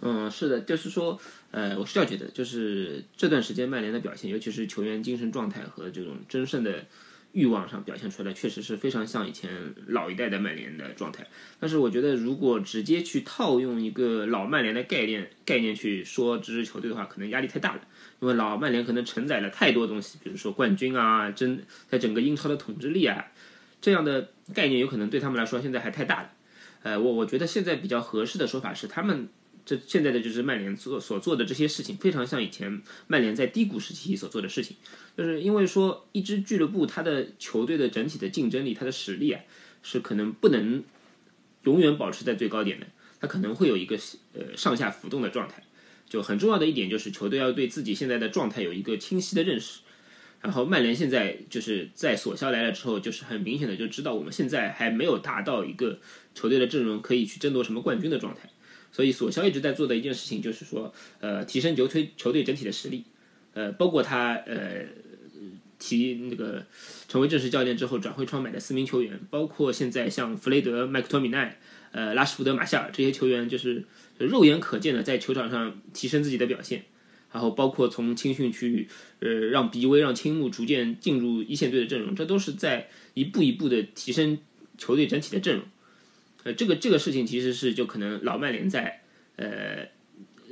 [0.01, 1.19] 嗯，是的，就是说，
[1.51, 6.87] 呃，我是这样觉得，就是这段时间曼联的表现，尤其是球员精神状态和这种争胜的
[7.33, 9.51] 欲望上表现出来，确实是非常像以前
[9.89, 11.27] 老一代的曼联的状态。
[11.59, 17.81] 但是，我觉得如果直接去套用一个老曼联的概念概念去说这支球队的话，可能压力太大了，
[18.21, 23.27] 因为老曼联可能承载了太多东西，比如说冠军啊，争在整个英超的统治力啊。
[23.81, 26.31] 这样的概念有可能对他们来说现在还太大了，
[26.83, 29.29] 呃，我我觉得现在比较合适的说法是，他们
[29.65, 34.77] 这现在的就是曼联做所做的这些事情，非常像以前曼联在低谷时期所做的事情，
[35.17, 39.41] 就是因为说一支俱乐部它的球队的整体的竞争力、它的实力啊，
[39.83, 40.83] 是可能不能
[41.65, 42.87] 永远保持在最高点的，
[43.21, 43.99] 它可能会有一个
[44.33, 45.63] 呃上下浮动的状态，
[46.09, 49.81] 就很重要的一点就是球队要对自己现在的状态有一个清晰的认识。
[50.41, 55.99] 然后曼联现在就是在索肖来了之后，就是很明显的就知道我们现在还没有达到一个
[56.35, 58.49] 球队的阵容可以去争夺什么冠军的状态，
[58.93, 63.05] 所以索肖一直在做的一件事情就是说，呃，提升球队球队整体的实力，
[63.53, 64.85] 呃，包括他呃
[65.81, 66.65] 提那个
[67.09, 71.59] 成为正式教练之后转会窗买的四名球员，包括现在像弗雷德、麦克托米奈、
[71.91, 73.85] 呃拉什福德、马夏尔这些球员，就是
[74.19, 76.85] 肉眼可见的在球场上提升自己的表现。
[77.31, 78.89] 然后包括从青训去，
[79.21, 84.39] 呃，让比威、让青木逐渐进入一线队的阵容，这都是在一步一步的提升
[84.79, 85.65] 球队整体的阵容。
[86.45, 89.03] 呃，这个这个事情其实是就可能老曼联在，
[89.37, 89.89] 呃，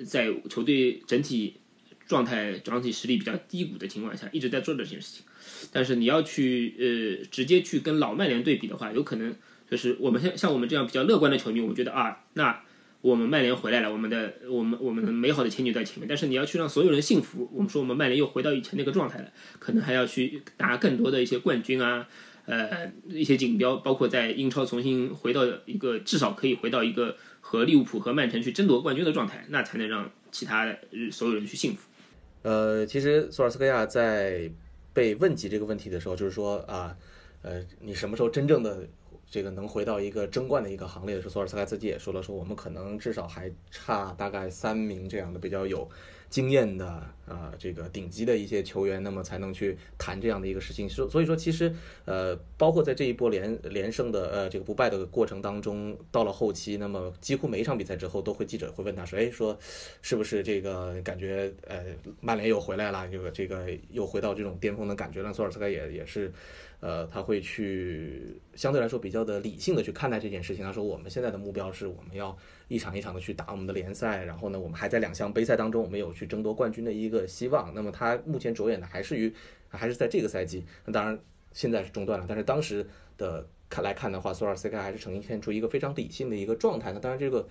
[0.05, 1.55] 在球队整体
[2.07, 5.25] 状态、整体实力比较低谷的情况下，一直在做这件事情。
[5.73, 9.35] 但是你要去呃直接去跟老曼联对比的话，有可能
[9.71, 12.61] 就是我们像像我们这样比较乐观的球迷，我们觉得啊，那。
[13.07, 16.09] 我们曼联回来了，我们的我们我们美好的前景在前面。
[16.09, 22.09] 但是你要去让所有人信服，我们说我们曼联又回到以前那个状态了，可能还要去拿更多的一些冠军啊，
[22.47, 30.77] 呃一些锦标，包括在英超重新回到一个至少可以回到一个和利物浦和曼城去争夺冠军的状态，那才能让其他
[31.13, 31.89] 所有人去信服。
[32.43, 34.51] 呃，其实索尔斯克亚在
[34.93, 36.97] 被问及这个问题的时候，就是说啊，
[37.43, 38.85] 呃，你什么时候真正的
[39.31, 45.89] 这个能回到一个争冠的一个行列的时候，索尔斯克亚自己也说了，说我们可能至少还差大概三名这样的比较有。
[46.29, 46.87] 经验的
[47.25, 50.89] 啊，这个顶级的一些球员，那么才能去谈这样的一个事情。
[50.89, 51.73] 所所以说，其实
[52.05, 59.57] 呃，包括在这一波连连胜的呃这个不败的过程当中，到了后期，那么几乎每一场比赛之后，都会记者会问他说，哎，说
[60.03, 61.85] 是不是这个感觉呃
[62.21, 65.33] 曼联又回来了，这个这个又回到这种巅峰的感觉了？
[65.33, 66.33] 索尔斯克也也是。
[66.81, 70.65] 呃，他会去相对来说比较的理性的去看待这件事情。
[70.65, 72.37] 他说，我们现在的目标是我们要
[72.69, 77.73] 一场一场的去打我们的联赛，然后呢，我们还在两项杯赛当中，我们有去争夺冠军的一个希望。
[77.75, 79.33] 那么他目前着眼的还是于，
[79.69, 80.65] 还是在这个赛季。
[80.85, 81.19] 那当然
[81.53, 82.87] 现在是中断了，但是当时
[83.17, 86.93] 的看来看的话，索尔斯克还是呈现出一个非常理性的一个状态。
[86.93, 87.49] 那当然这个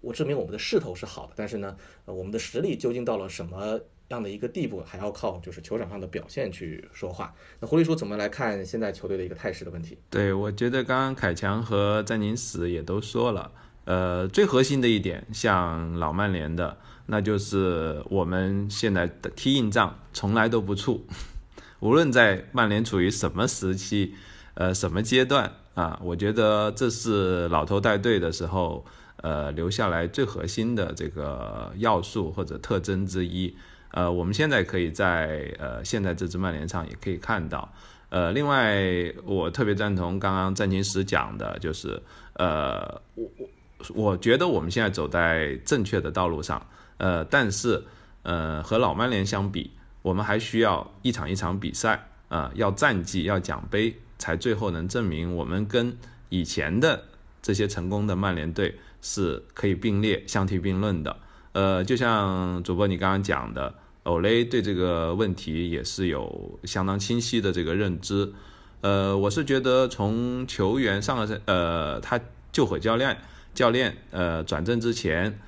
[0.00, 3.78] 我证明我们的势头是好的，但是呢，我们的实力究竟到了什么？
[4.12, 7.34] 这样的一个地步，还要靠就是球场上的表现去说话。
[7.60, 9.96] 那狐狸叔怎么来看现在球队的一个态势的问题？
[10.10, 13.50] 对，我觉得刚刚凯强和詹宁斯也都说了，
[13.86, 21.00] 呃，最核心的一点，像老曼联的，那就是我们现在的踢硬仗从来都不怵，
[21.80, 24.14] 无论在曼联处于什么时期，
[24.52, 28.84] 呃，什么阶段啊，我觉得这是老头带队的时候，
[29.22, 33.56] 呃，留下来最核心的这个要素或者特征之一。
[33.92, 37.70] 呃，我们现在可以在呃现在这支曼联上也可以看到，
[38.08, 38.82] 呃，另外
[39.24, 42.00] 我特别赞同刚刚战琴师讲的，就是
[42.32, 43.48] 呃我我
[43.94, 47.84] 我觉得我们现在走在正确的道路上，呃，但是
[48.22, 55.94] 呃和老曼联相比，我们还需要一场一场比赛啊，要战绩要奖杯，才最后能证明我们跟
[56.30, 57.04] 以前的
[57.42, 61.14] 这些成功的曼联队是可以并列相提并论的。
[61.52, 63.74] 呃，就像主播你刚刚讲的。
[64.04, 68.32] 欧雷对这个问题也是有相当清晰的这个认知，
[68.80, 73.16] 呃，我是觉得从球员上个，呃，他救火教练
[73.54, 75.38] 教练，呃，转正之前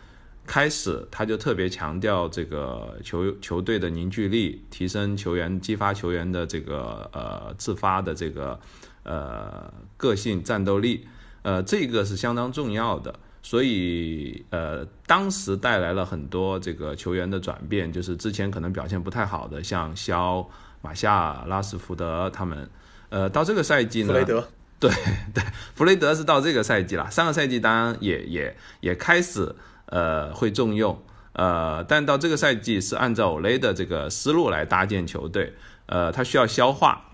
[0.47, 8.61] 开始，他就特别强调这个球球队的凝聚力，提升球员，激发球员的这个呃自发的这个
[9.03, 11.09] 呃个性战斗力，
[11.43, 13.19] 呃，这个是相当重要的。
[13.47, 20.49] 所以，呃，当时带来了很多这个球员的转变，就是之前可能表现不太好的，像肖、
[20.81, 22.71] 马夏、拉什福德他们，
[23.11, 24.49] 呃，到这个赛季呢，弗雷德，
[24.81, 24.91] 对
[25.35, 27.11] 对，弗雷德是到这个赛季了。
[27.11, 29.55] 上个赛季当然也也也开始
[29.89, 30.99] 呃会重用，
[31.35, 35.53] 呃，但到这个赛季是按照欧雷的这个思路来搭建球队，
[35.85, 37.11] 呃，他需要消化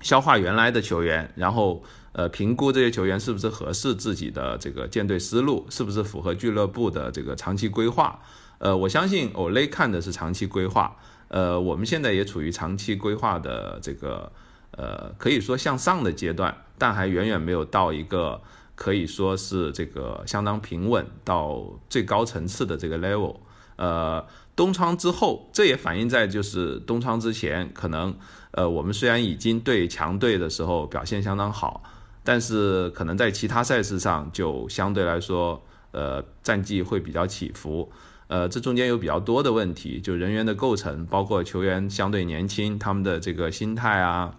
[0.00, 1.82] 消化原来的球员，然后。
[2.18, 8.18] 呃，评估这些球员是不是合适自己的这个建队思路，是不是符合俱乐部的这个长期规划？
[8.56, 10.96] 呃，我相信 Ole 看的是长期规划。
[11.28, 14.32] 呃，我们现在也处于长期规划的这个
[14.70, 18.40] 呃，可以说向上的阶段，但还远远没有到一个
[18.74, 23.36] 可以说是这个相当平稳到最高层次的这个 level。
[23.76, 24.24] 呃，
[24.56, 28.16] 东窗之后，这也反映在就是东窗之前，可能
[28.52, 31.82] 呃，我们虽然已经对强队的时候表现相当好。
[32.26, 35.62] 但是可能在其他赛事上就相对来说，
[35.92, 37.88] 呃，战绩会比较起伏，
[38.26, 44.34] 呃，这中间有比较多的问题，就人员的构成，包括球员相对年轻，他们的这个心态啊，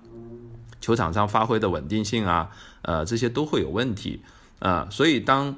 [0.82, 2.50] 球场上发挥的稳定性啊，
[2.82, 4.22] 呃，这些都会有问题
[4.60, 4.86] 啊。
[4.92, 5.56] 所以当，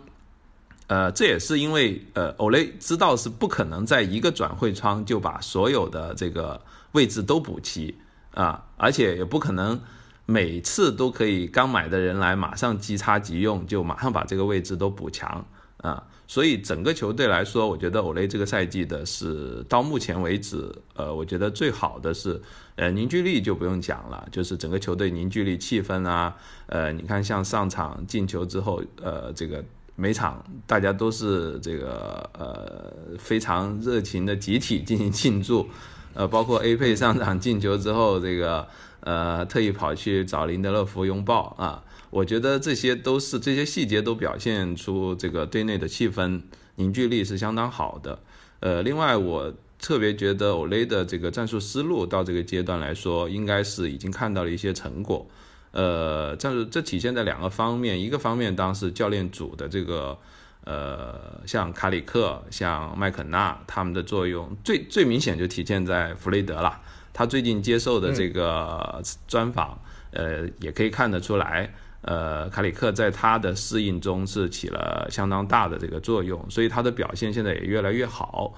[0.86, 6.62] 呃，这也是因为呃，欧雷知道是不可能在一个转会窗就把所有的这个
[6.92, 7.98] 位置都补齐
[8.36, 9.82] 啊，而且也不可能。
[10.30, 15.44] 每次都可以刚买的人来马上即插即用，就马上把这个位置都补强
[15.78, 16.04] 啊！
[16.28, 22.40] 所以整个球队来说，我觉得欧雷这个赛季的是到目前为止，呃，我觉得最好的是，
[22.76, 26.36] 呃，凝聚力就不用讲了，就是整个球队凝聚力、气氛啊，
[26.68, 29.66] 呃，你看像上场进球之后，呃，这个
[29.96, 35.68] 每场大家都是这个呃非常热情的集体进行庆祝，
[36.14, 38.68] 呃，包括 A 配上场进球之后这个。
[39.02, 41.84] 呃，特意跑去找林德勒夫拥抱啊！
[42.10, 46.42] 我觉得这些都是这些细节都表现出这个队内的气氛
[46.76, 48.20] 凝聚力是相当好的。
[48.60, 55.26] 呃，另外我特别觉得欧雷的这个战术思路到这个阶段来说，应该是已经看到了一些成果。
[55.72, 60.18] 呃，战术这体现在两个方面，一个方面当时教练组的这个
[60.66, 66.82] 呃，像卡里克、像麦肯纳他们的作用，最最明显就体现在弗雷德了。
[67.14, 69.80] 他最近接受的这个专访，
[70.12, 78.54] 呃，也可以看得出来，呃，卡里克在他的适应中是起了相当大的这个作用，所以他的表现现在也越来越好。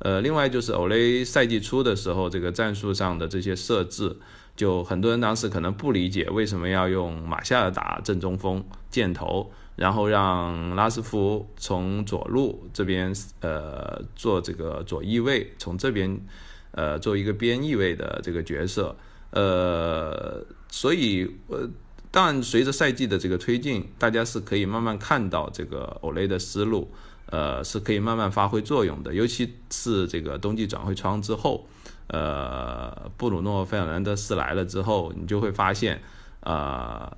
[0.00, 4.14] 呃，另外就是欧雷赛季初的时候，这个战术上的这些设置，
[4.54, 16.20] 就很多人当时可能不理解为什么要用马夏尔打正中锋箭头，然后让拉斯福从左路这边呃做这个左翼位，从这边
[16.74, 18.94] 呃作为一个边翼位的这个角色，
[19.30, 21.68] 呃，所以呃，
[22.10, 26.90] 当然随着赛季的这个推进，大家是可以慢慢看到这个欧雷的思路。
[27.30, 31.66] 呃，是可以慢慢发挥作用的，尤其是这个冬季转会窗之后，
[32.08, 36.02] 呃，布鲁诺·费尔南德斯来了之后，你就会发现，
[36.40, 37.16] 呃，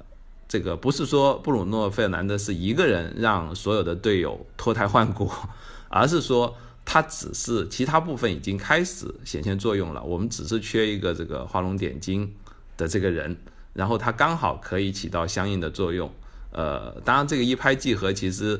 [0.48, 5.28] 这个不是说布鲁诺·费尔南德斯一个人让所有的队友脱胎换骨，
[5.90, 6.54] 而是说
[6.86, 12.32] 他只是其他部分已经开始显现作用了，我们只是缺一个这个画龙点睛
[12.78, 13.36] 的这个人，
[13.74, 16.10] 然后他刚好可以起到相应的作用。
[16.52, 18.58] 呃，当然这个一拍即合，其实。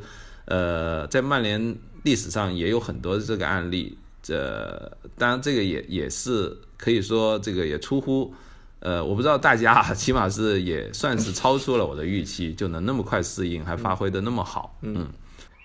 [0.48, 8.32] 呃，在曼联历史上也有很多这个案例，这当然这个也也是可以说这个也出乎，
[8.78, 14.78] 呃，我不知道大家 起码是也算是超出了我的预期，就能那么快适应，还发挥的那么好。
[14.82, 15.08] 嗯，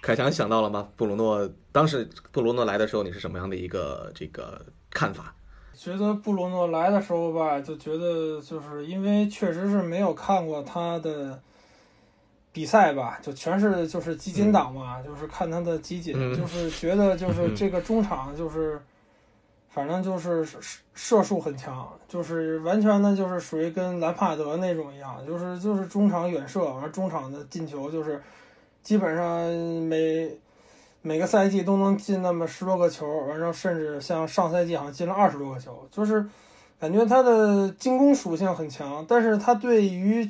[0.01, 0.87] 凯强想到了吗？
[0.95, 5.33] 布鲁诺当时布鲁诺来的时候，你是什么样的一个这个看法？
[5.73, 11.39] 觉得布鲁诺来的时候吧，就觉得就是因为确实是没有看过他的。
[12.53, 18.77] 比赛吧，就全是就是集锦党嘛，就是看他的集锦，就是觉得就是这个中场就是，
[19.69, 20.59] 反正就是射
[20.93, 28.21] 射术很强，就是完全的就是属于跟兰帕德那种一样，就是就是中场远射，完中场的进球就是
[28.83, 29.47] 基本上
[29.87, 30.37] 每
[31.01, 36.25] 每个赛季都能进那么十多个球，完后甚至像上赛季好像进了二十多个球，就是
[36.79, 40.27] 感觉他的进攻属性很强，但是他对于。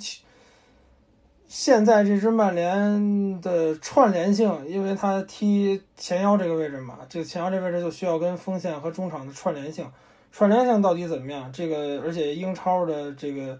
[1.54, 9.86] 现在这支曼联的串联性，因为他踢前腰这个位置嘛，这个前腰这位置就需要跟锋线和中场的串联性。
[10.32, 11.52] 串联性到底怎么样？
[11.52, 13.60] 这个而且英超的这个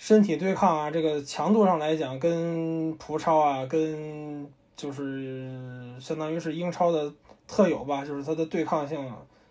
[0.00, 5.52] 身体对抗啊，这个强度上来讲，跟葡超啊，跟就是
[6.00, 7.12] 相当于是英超的
[7.46, 8.98] 特有吧，就是它的对抗性，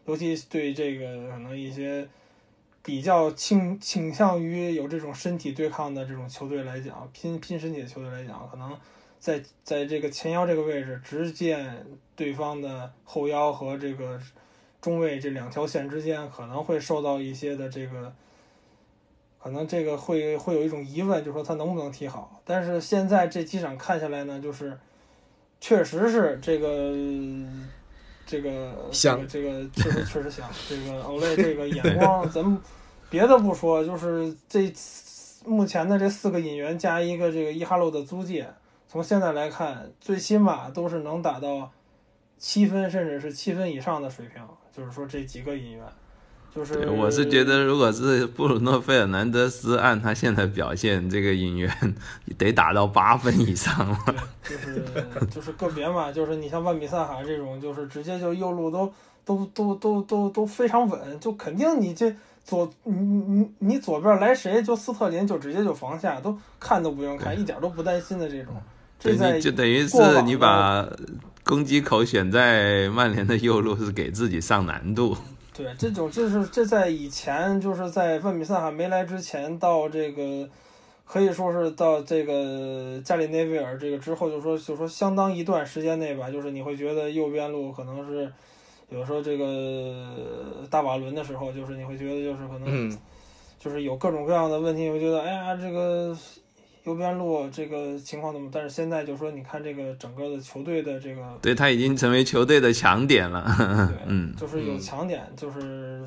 [0.07, 2.07] 尤其对这个可能一些。
[2.81, 8.75] 比较倾倾向于有这种身体对抗的这种球队来讲，拼拼身体的球队来讲，可能
[9.19, 11.63] 在在这个前腰这个位置，直接
[12.15, 14.19] 对方的后腰和这个
[14.81, 18.11] 中卫这两条线之间，可能会受到一些的这个，
[19.41, 22.41] 可能这个会会有一种疑问，就说他能不能踢好。
[22.45, 24.77] 但是现在这几场看下来呢，就是
[25.59, 26.93] 确实是这个。
[28.31, 30.47] 这个香，这个确实确实香。
[30.69, 32.61] 这个欧雷 这个眼光，咱们
[33.09, 34.71] 别的不说，就是这
[35.45, 38.47] 目前的这四个引援加一个这个伊哈洛的租借，
[38.87, 41.71] 从现在来看，最起码都是能达到
[42.37, 44.39] 七分甚至是七分以上的水平。
[44.71, 45.83] 就是说这几个引援。
[46.55, 51.71] 就是，我是觉得，如果是布鲁诺·费尔南德斯按他现在表现，这个引援
[52.37, 53.97] 得打到八分以上了。
[54.43, 54.83] 就是
[55.29, 58.91] 就是个别嘛，就是你像万比萨卡这种，就是直接就右路都
[59.23, 68.53] 都都都都都非常稳，就肯定你这左你你你左边来谁，就斯特林就直接就防下，都看都不用看，一点都不担心的这种。
[68.99, 70.85] 这在就等于是你把
[71.43, 75.15] 攻击口选在曼联的右路，是给自己上难度。
[75.59, 80.47] 对，这种就是这在以前，就是在万比萨还没来之前，到这个
[81.03, 88.31] 可以说是到这个加里内维尔这个之后，就说就说相当一段时间内吧，就是你会觉得右边路可能是
[88.87, 92.97] 有时候这个大瓦伦的时候，就是你会觉得就是可能
[93.59, 96.17] 就是有各种各样的问题，你会觉得哎呀这个。
[96.89, 98.49] 右边路这个情况怎么？
[98.51, 103.45] 但是现在就说，你看这个整个的球队的这个，对他已经成为球队的强点了。
[103.87, 106.03] 对， 嗯，就是有强点，就是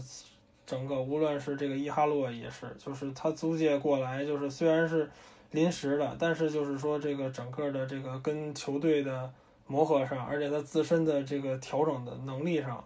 [0.66, 5.08] 整个无论是这个伊哈洛也是，就是他租借过来，就是虽然是
[5.52, 9.30] 临时的，但是就是说这个整个的这个跟球队的
[9.68, 12.84] 磨合上，而且他自身的这个调整的能力上，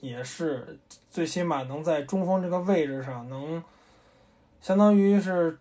[0.00, 0.78] 也是
[1.10, 3.62] 最起码能在中锋这个位置上能，
[4.62, 5.58] 相当于是。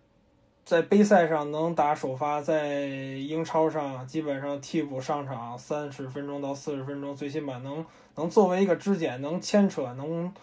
[0.65, 7.85] 在杯赛上能打首发，在英超上基本上替补上场三十分钟到四十分钟，最起码能
[8.15, 10.33] 能作为一个支点，能牵扯，能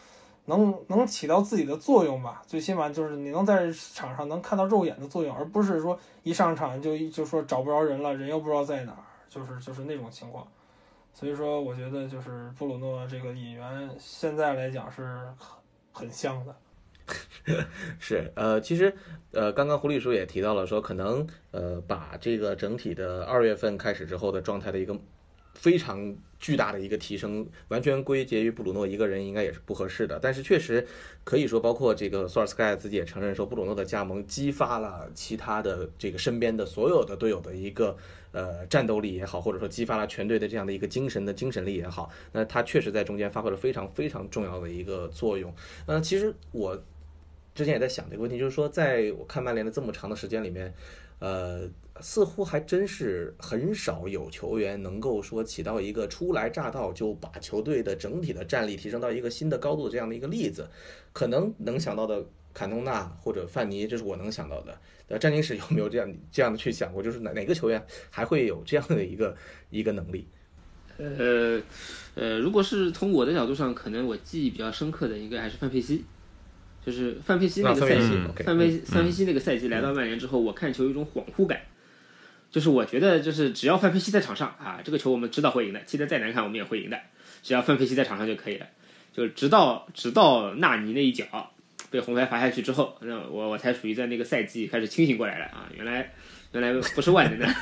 [0.44, 2.42] 能能起到自己的作用吧。
[2.46, 10.46] 最起码就是你能在场上能看到肉眼的作用，而不是说一上场就就说找不着人了，人又不知道在哪儿，就是就是那种情况。
[11.14, 15.02] 所以说，我觉得就是布鲁诺这个引援现在来讲是
[15.38, 15.58] 很
[15.92, 16.54] 很香的。
[17.98, 18.94] 是，呃，其实，
[19.32, 24.96] 呃，刚刚胡律师也提到了，说可能，呃，把这个整体的二月份开始之后的状态的一个
[25.54, 30.18] 非常巨大的一个提升，完全归结于布鲁诺一个人，应该也是不合适的。
[30.20, 30.86] 但是确实
[31.24, 37.96] 可以说，包括这个索尔斯盖自己也承认说，布鲁诺的加盟激发了其他的这个身边的所有的队友的一个
[38.32, 45.52] 呃战斗力也好，或者说激发了全队的这样的一个精神的精神力也好，那他确实在中间发挥了非常非常重要的一个作用。
[45.86, 46.80] 呃，其实我。
[47.54, 50.72] 之前也在想这个问题，就是说，在我看曼联的这么长的时间里面，
[51.18, 51.68] 呃，
[52.00, 60.68] 似乎还真是很少有球员能够说起到一个初来乍到就把球队的整体的战力提升到一个新的高度这样的一个例子。
[61.12, 62.24] 可能能想到的，
[62.54, 64.78] 坎通纳或者范尼，这是我能想到的。
[65.08, 67.02] 呃，詹金史有没有这样这样的去想过？
[67.02, 69.36] 就是哪哪个球员还会有这样的一个
[69.70, 70.26] 一个能力？
[70.96, 71.60] 呃
[72.14, 76.04] 呃，如果是从我的角度上，可能我记忆比较深刻的，应该还是范佩西。
[76.84, 81.60] 就是范佩西那个赛季，范佩范佩西那个赛季来到曼联之后，我看球有一种恍惚感，
[82.50, 86.98] 就是我觉得就是只要范佩西在场上啊，这个球我们知道会赢的，踢得再难看我们也会赢的，
[87.42, 88.66] 只要范佩西在场上就可以了。
[89.12, 91.52] 就直到直到纳尼那一脚
[91.90, 96.12] 被红牌罚下去之后，那我我才属于在那个赛季开始清醒过来了啊，原来
[96.52, 97.54] 原来不是万能的，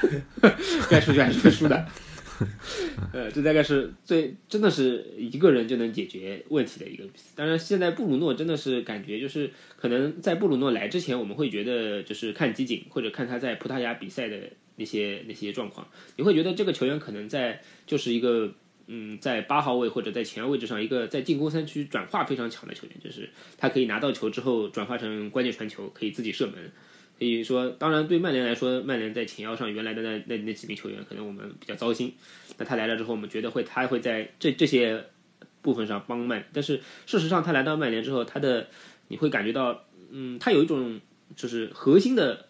[0.90, 1.86] 该输就还是会输的。
[3.12, 7.04] 呃，这大概是最真的是一个人就能解决问题的一个。
[7.34, 14.38] 当然，现在布鲁诺真的是感觉就是可能在布鲁诺来之前，我们会觉得就是看集锦或者看他在葡萄牙比赛的
[14.76, 18.52] 那些那些状况，你会觉得这个球员可能在就是一个
[18.86, 26.70] 嗯，在八号位或者在前位置上一个在进攻三区转化非常强的球员，就是他可以拿到球之后转化成关键传球，可以自己射门。
[27.18, 32.14] 可以说，当然对曼联来说，曼联在前腰上原来的那那那几名球员，可能我们比较糟心。
[32.56, 35.04] 那他来了之后，我们觉得会他会在这这些
[35.60, 36.44] 部分上帮曼。
[36.52, 38.68] 但是事实上，他来到曼联之后，他的
[39.08, 41.00] 你会感觉到，嗯，他有一种
[41.34, 42.46] 就是核心的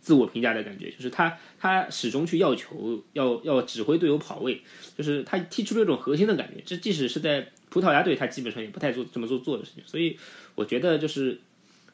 [0.00, 4.60] 自我评价的感觉，就是他他始终去要求要要指挥队友跑位，
[4.98, 6.62] 就是他踢出了一种核心的感觉。
[6.66, 9.82] 这即使是在葡萄牙队，他基本上也不太做这么做做的事情。
[9.86, 10.18] 所以
[10.54, 11.40] 我觉得就是。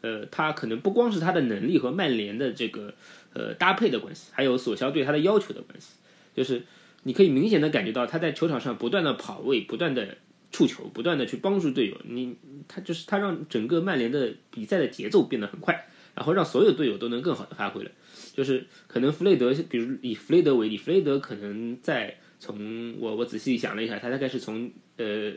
[0.02, 2.94] 呃，他可能不光是他的能力和曼联的这个
[3.34, 5.94] 呃搭配的关系，还有索肖对他的要求的关系。
[6.34, 6.62] 就是
[7.02, 10.16] 你可以明显的感觉到他在球场上不断的跑位，不断的
[10.50, 11.96] 触球，不断的去帮助队友。
[12.04, 12.36] 你
[12.66, 17.90] 他就是他让整个曼联的比赛的节奏变得很快，然后让所有队友都能更好的发挥了。
[18.32, 25.32] 就是可能弗雷德，比如以弗雷德为例，弗雷德可能在从我我仔细想了一下，他大概是从呃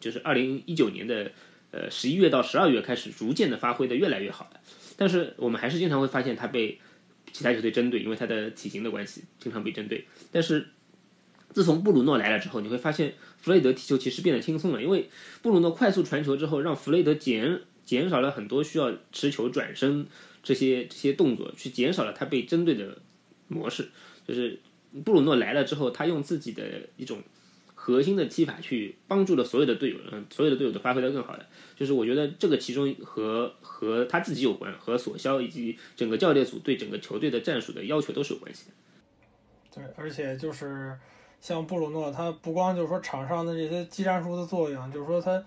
[0.00, 1.30] 就是二零一九年的。
[1.70, 4.60] 呃，十一月到十二月开始逐渐的发挥的越来越好了，
[4.96, 6.80] 但是我们还是经常会发现他被
[7.30, 10.06] 其他球队针对，因为他的体型的关系，经常被针对。
[10.32, 10.68] 但是
[11.52, 15.10] 自从布鲁诺来了之后，你会发现弗雷德踢球其实变得轻松了，因为
[15.42, 20.06] 布鲁诺快速传球之后，让弗雷德减减少了很多需要持球转身
[20.42, 23.02] 这些这些动作，去减少了他被针对的
[23.46, 23.90] 模式。
[24.26, 24.58] 就是
[25.04, 27.22] 布鲁诺来了之后，他用自己的一种。
[27.88, 38.72] 核心的踢法去帮助了所有的队友，嗯，所有的队友都发挥得更好的，就是我觉得这个其中和和他自己有关，和索肖以及整个教练组对整个球队的战术的要求都是有关系的。
[39.74, 40.94] 对，而且就是
[41.40, 45.42] 像布鲁诺，他不光就是说场上的这些技战术的作用，就是说他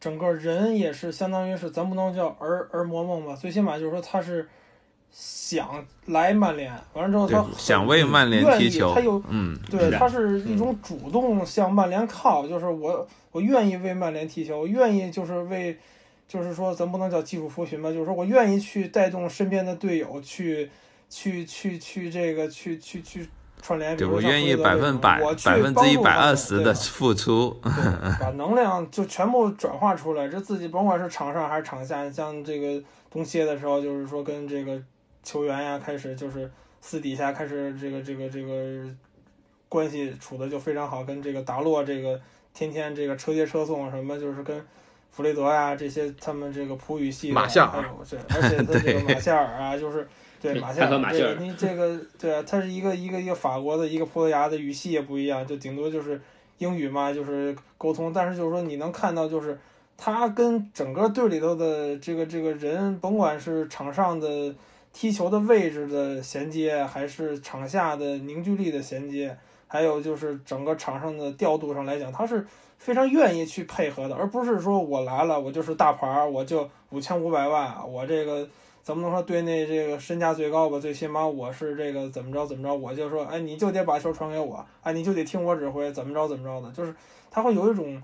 [0.00, 4.48] 整个人也是相当于是咱不能叫儿儿魔梦吧，最起码就是说他是。
[5.12, 15.76] 想来曼联，完了之后他想为曼联踢球，他有嗯，对，他是一种主动向曼联靠，就是我我愿意为曼联踢球，我愿意就是为，
[16.26, 20.70] 就是说咱不能叫技术扶贫吧，就是说我愿意去带动身边的队友去
[21.10, 23.28] 去去去这个去去去
[23.60, 27.54] 串联，对我愿意百分百百分之一百二十的 付出，
[28.18, 34.82] 把能量就全部转化出来，这自己甭管是场上还是场下，像这个冬歇的时候，就是说跟这个。
[35.22, 36.50] 球员呀，开始就是
[36.80, 38.84] 私底下开始这个这个这个
[39.68, 42.20] 关系处的就非常好，跟这个达洛这个
[42.52, 44.60] 天天这个车接车送什么，就是跟
[45.10, 50.08] 弗雷德呀这些他们这个葡语系马夏尔，这而且他这个马夏尔啊， 就是
[50.40, 56.20] 对马夏尔，对你这个对啊，他是一个一个一个法国的一个葡萄牙的语系也不一样，就顶多就是
[56.58, 59.58] 英语嘛，就是沟通，但是就是说你能看到就是
[59.96, 64.54] 他跟整个队里头的这个这个人，甭管是场上的。
[64.92, 69.36] 踢球的位置的衔接，还是场下的凝聚力的衔接，
[69.66, 72.46] 还有就是整个场上的调度上来讲，他是
[72.78, 78.48] 非常愿意去配合的，而不是说我来了，我就是大牌儿，我就五千五百万，我这个
[78.82, 80.78] 怎么能说队内这个身价最高吧？
[80.78, 86.94] 最起码我是这个怎么着怎么着，我就说，哎，你就得把球传给我，哎，你就得听我指挥，怎么着怎么着的，就是
[87.30, 88.02] 他会有一种。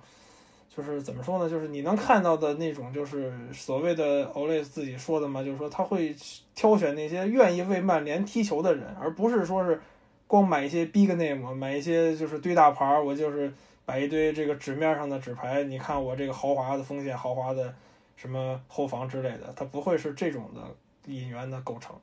[0.78, 1.50] 就是怎么说呢？
[1.50, 6.14] 就是你能看到的那种，就是所谓的 Ole 自己说的嘛，就是说他会
[6.54, 9.80] 挑选那些愿意为曼联踢球的人，而不是说是
[10.28, 13.52] 光买一些 big name，买一些就是堆大牌儿，我就是
[13.84, 15.64] 摆一堆这个纸面上的纸牌。
[15.64, 17.74] 你看我这个豪华的锋线、豪华的
[18.14, 20.62] 什么后防之类的，他不会是这种的
[21.12, 21.96] 引援的构成。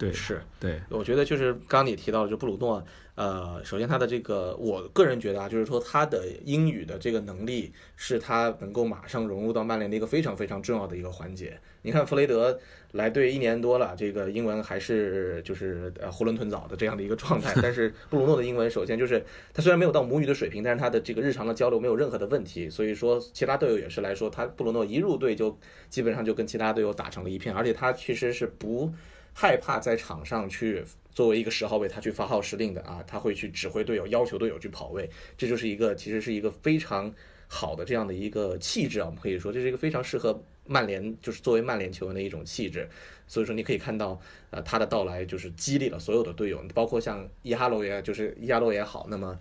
[0.00, 2.82] 对，是对，我觉得就是刚刚你提到的，就布鲁诺，
[3.16, 11.60] 呃，首先他的这个，我个人觉得啊，就是说他的英语的这个能力是他能够马上融入到曼联的一个非常非常重要的一个环节。
[11.82, 12.58] 你看弗雷德
[12.92, 19.22] 来队一年多了，这个英文还是就是呃囫囵吞枣的这样的一个状态， 但是布鲁诺的英文首先就是
[19.52, 25.58] 他虽然没有到母语的水平，但是他的这个日常的交流没有任何的问题，所以说其他队友也是来说，他布鲁诺一入队就
[25.90, 28.90] 基本上就跟其他队友打成了一片，而且他其实是不。
[29.32, 37.12] 害怕在场上去作为一个十号位，他去发号施令的啊，他会去指挥队友，要求队友去跑位，这就是一个其实是一个非常
[37.48, 42.88] 好的这样的一个气质啊，我们可以说这是一个非常适合曼联，就是作为曼联球员的一种气质。
[43.26, 44.20] 所以说你可以看到，
[44.50, 49.06] 呃，他的到来就是激励了所有的队友，包括像伊哈洛也，就是伊哈洛也好。
[49.08, 49.38] 那么，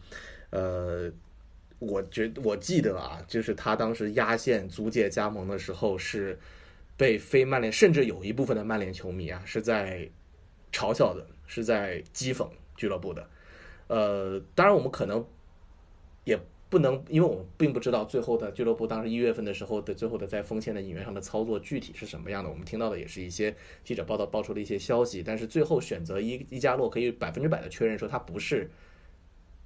[0.51, 1.11] 呃，
[1.79, 6.37] 我觉我记得啊，就是他当时压线租借加盟的时候是。
[7.00, 10.10] 被非曼联，甚至有一部分的曼联球迷啊，是在
[10.70, 12.45] 嘲笑的，是在讥讽
[12.76, 13.26] 俱乐部的。
[13.88, 15.26] 呃，当然我们可能
[16.26, 16.38] 也
[16.70, 22.50] 不能，因为我们并不知道最后的俱乐部当时一月份的时候的最后的在锋线的引援上的操作具体是什么样的。
[22.50, 28.70] 我们听到的也是一些记者报道爆出的一些消息，但是最后选择伊伊加洛可以百分之百的确认说他不是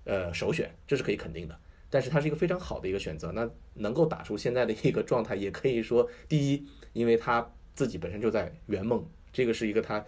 [0.03, 1.59] 呃首选，这是可以肯定的。
[1.93, 6.65] 但是他是一个非常好的一个选择，那能够打出现在的一个状态，也可以说第一。
[6.93, 10.03] 因为他自己本身就在圆梦，这个是一个他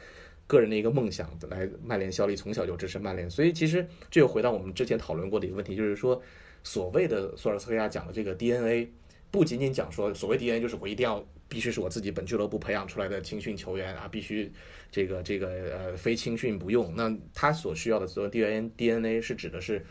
[0.48, 6.20] 个人的一个梦想，来曼联效力，从小就支持曼联，所以其实这又回到我们之前讨论过的一个问题，就是说
[6.64, 8.88] 所谓的索尔斯克亚讲的这个 DNA，
[9.30, 14.52] 不仅仅讲说所谓 DNA 就是我一定要必须是我自己本俱乐部培养出来的青训球员啊，必须
[14.92, 19.86] 这个这个呃非青训不用，那他所需要的所谓 DNA DNA 是指的是。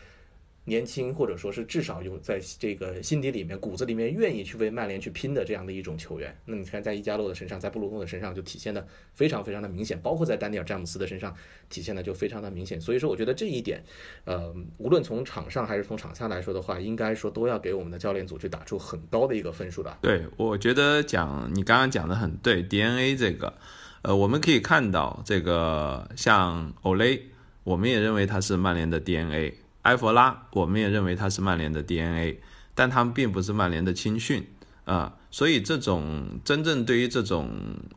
[0.67, 6.35] 年轻，或者说是至少有在这个心底里面、骨子里面愿意去为曼联去拼的这样的一种球员。
[6.47, 11.35] 那你看，在伊加洛的身上，在布鲁诺的身上就体现的非常非常的明显，包括在丹尼尔詹姆斯的身上
[11.69, 12.81] 体现的就非常的明显。
[12.81, 13.85] 所以说，我觉得这一点，
[14.25, 19.99] 呃，无论从场上还是从场下来说的话，应该说都要给我们的教练组去打出很高的一个分数的。
[20.01, 23.53] 对，我觉得讲你刚刚讲的很对，DNA 这个，
[24.01, 27.21] 呃，我们可以看到这个像欧雷，
[27.65, 29.53] 我们也认为他是曼联的 DNA。
[29.85, 32.41] 埃弗拉，我们也认为他是曼联的 DNA，
[32.75, 34.47] 但他们并不是曼联的青训
[34.87, 37.51] 啊，所以这种真正对于这种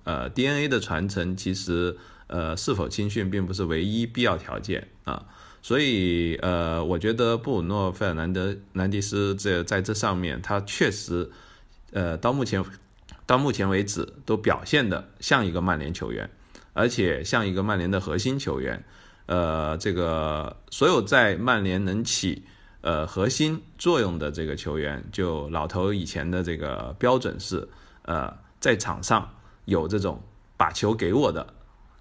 [0.04, 5.26] 呃 DNA 的传承，其实呃是否青训并不是唯一必要条件啊，
[5.62, 11.30] 所以呃我觉得布鲁诺·费尔南德·南迪斯这在这上面，他确实
[11.92, 12.62] 呃到目前
[13.26, 16.30] 到目前为止都表现的像一个曼联球员，
[16.74, 18.84] 而且像一个曼联的核心球员。
[19.28, 22.44] 呃，这个所有在曼联能起
[22.82, 27.68] 呃核心作用的这个球员，就老头以前的这个标准是，
[28.04, 29.30] 呃，在场上
[29.66, 30.22] 有这种
[30.56, 31.46] 把球给我的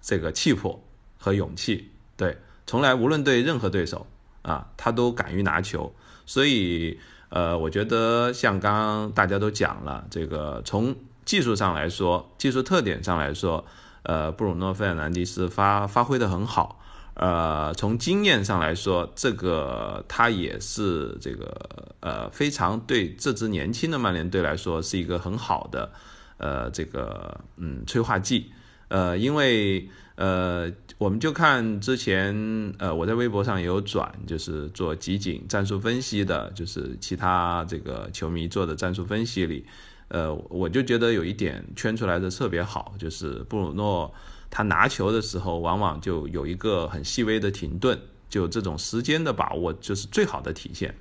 [0.01, 0.81] 这个气魄
[1.19, 4.07] 和勇气，对，从来无论对任何对手
[4.43, 5.93] 啊，他都敢于拿球。
[6.27, 6.99] 所以，
[7.29, 13.65] 呃，我觉得像刚刚大家都讲了，这个从技术上来说，技术特点上来说，
[14.05, 16.81] 呃，布鲁诺·费尔南迪斯发发挥的很好。
[17.19, 25.91] 呃，从经验上来说，这个他也是这个呃非常对这支年轻的曼联队来说是一个很好的
[26.37, 28.53] 呃这个嗯催化剂
[28.89, 39.65] 呃，因为呃我们就看之前呃我在微博上也有转，就是做集锦战术分析的，就是其他这个球迷做的战术分析里，
[40.09, 44.13] 呃我就觉得有一点圈出来的特别好，就是布鲁诺。
[44.51, 50.95] 他拿球的时候，往往就有一个很细微的停顿，就这种时间的把握就是最好的体现。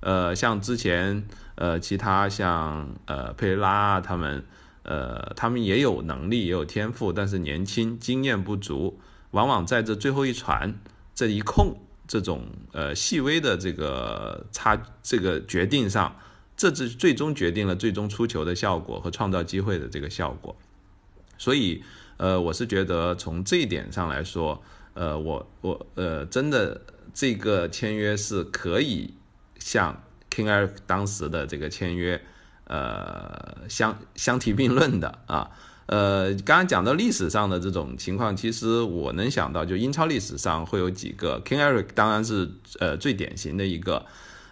[0.00, 1.26] 呃，像之前
[1.56, 4.44] 呃其他像呃佩雷拉他们，
[4.84, 8.98] 呃他们也有能力也有天赋，但是年轻经验不足，
[9.32, 10.74] 往往在这最后一传
[11.14, 11.76] 这一控
[12.06, 16.14] 这种呃细微的这个差这个决定上，
[16.56, 20.56] 这是最终决定了最终出球的效果和创造机会的这个效果，
[21.36, 21.82] 所以。
[22.16, 24.62] 呃，我是觉得从这一点上来说，
[24.94, 26.80] 呃，我我呃，真的
[27.12, 29.14] 这个签约是可以
[29.58, 32.20] 像 King Eric 当时的这个签约，
[32.64, 35.50] 呃，相相提并论的啊。
[35.86, 42.50] 呃，刚刚讲到历史上的这种情况，其实我能想到，就英超历史上会有几个 King Eric，当然是
[42.80, 44.06] 呃最典型的一个。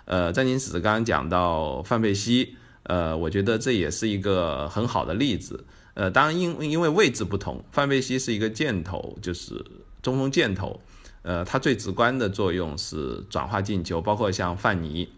[0.05, 5.65] 呃，詹金史刚刚讲到范佩西，呃，我觉得这也是一个很好的例子。
[5.95, 9.65] 呃，当然因因为位置不同，范佩西是一个箭头，就是
[10.03, 10.81] 中锋箭头，
[11.23, 15.13] 呃，他最直观的作用是转化进球，包括像范尼。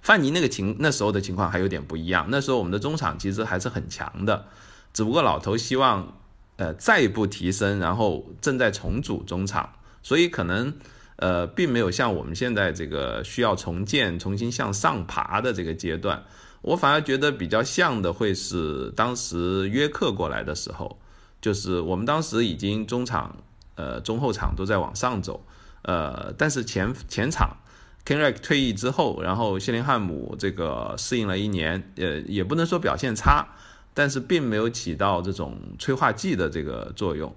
[0.00, 4.46] 范尼那个情那时候的情况还有点不一样，那时候我们的中场其实还是很强的，
[4.92, 6.16] 只不过老头希望
[6.56, 10.74] 呃再一步提升，然后正在重组中场，所以可能
[11.16, 16.24] 呃并没有像我们现在这个需要重建、重新向上爬的这个阶段，
[16.62, 20.98] 我反而觉得比较像的会是当时约克过来的时候，
[21.40, 23.36] 就是我们当时已经中场
[23.74, 25.44] 呃中后场都在往上走，
[25.82, 27.56] 呃但是前前场。
[28.04, 33.46] k e n r i c 退役之后，然后谢林汉姆这个适应了一年，呃，也不能说表现差，
[33.94, 37.32] 但是并没有起到这种催化剂的这个作用。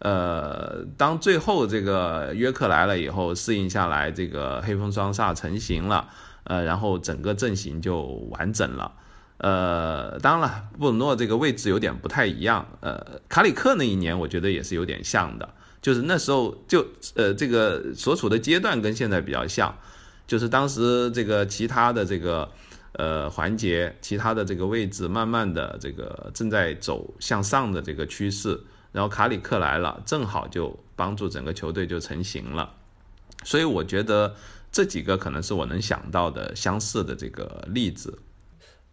[0.00, 6.08] 呃，当最后这个约克来了以后，适应下来，这个黑风双煞成型了，
[6.48, 8.92] 呃，然后整个阵型就完整了。
[9.36, 12.66] 呃，当然了，布鲁诺这个位置有点不太一样。
[12.80, 15.48] 呃，卡里克那一年我觉得也是有点像的，
[15.80, 16.84] 就是那时候就
[17.14, 19.72] 呃这个所处的阶段跟现在比较像。
[20.26, 22.50] 就是当时这个其他的这个
[22.92, 28.60] 呃环节，其他的这个位置，慢慢的这个正在走向上的这个趋势，
[28.92, 32.74] 然后卡里克来了，正好就帮助整个球队就成型了。
[33.44, 34.34] 所以我觉得
[34.70, 38.18] 这几个可能是我能想到的相似的这个例子。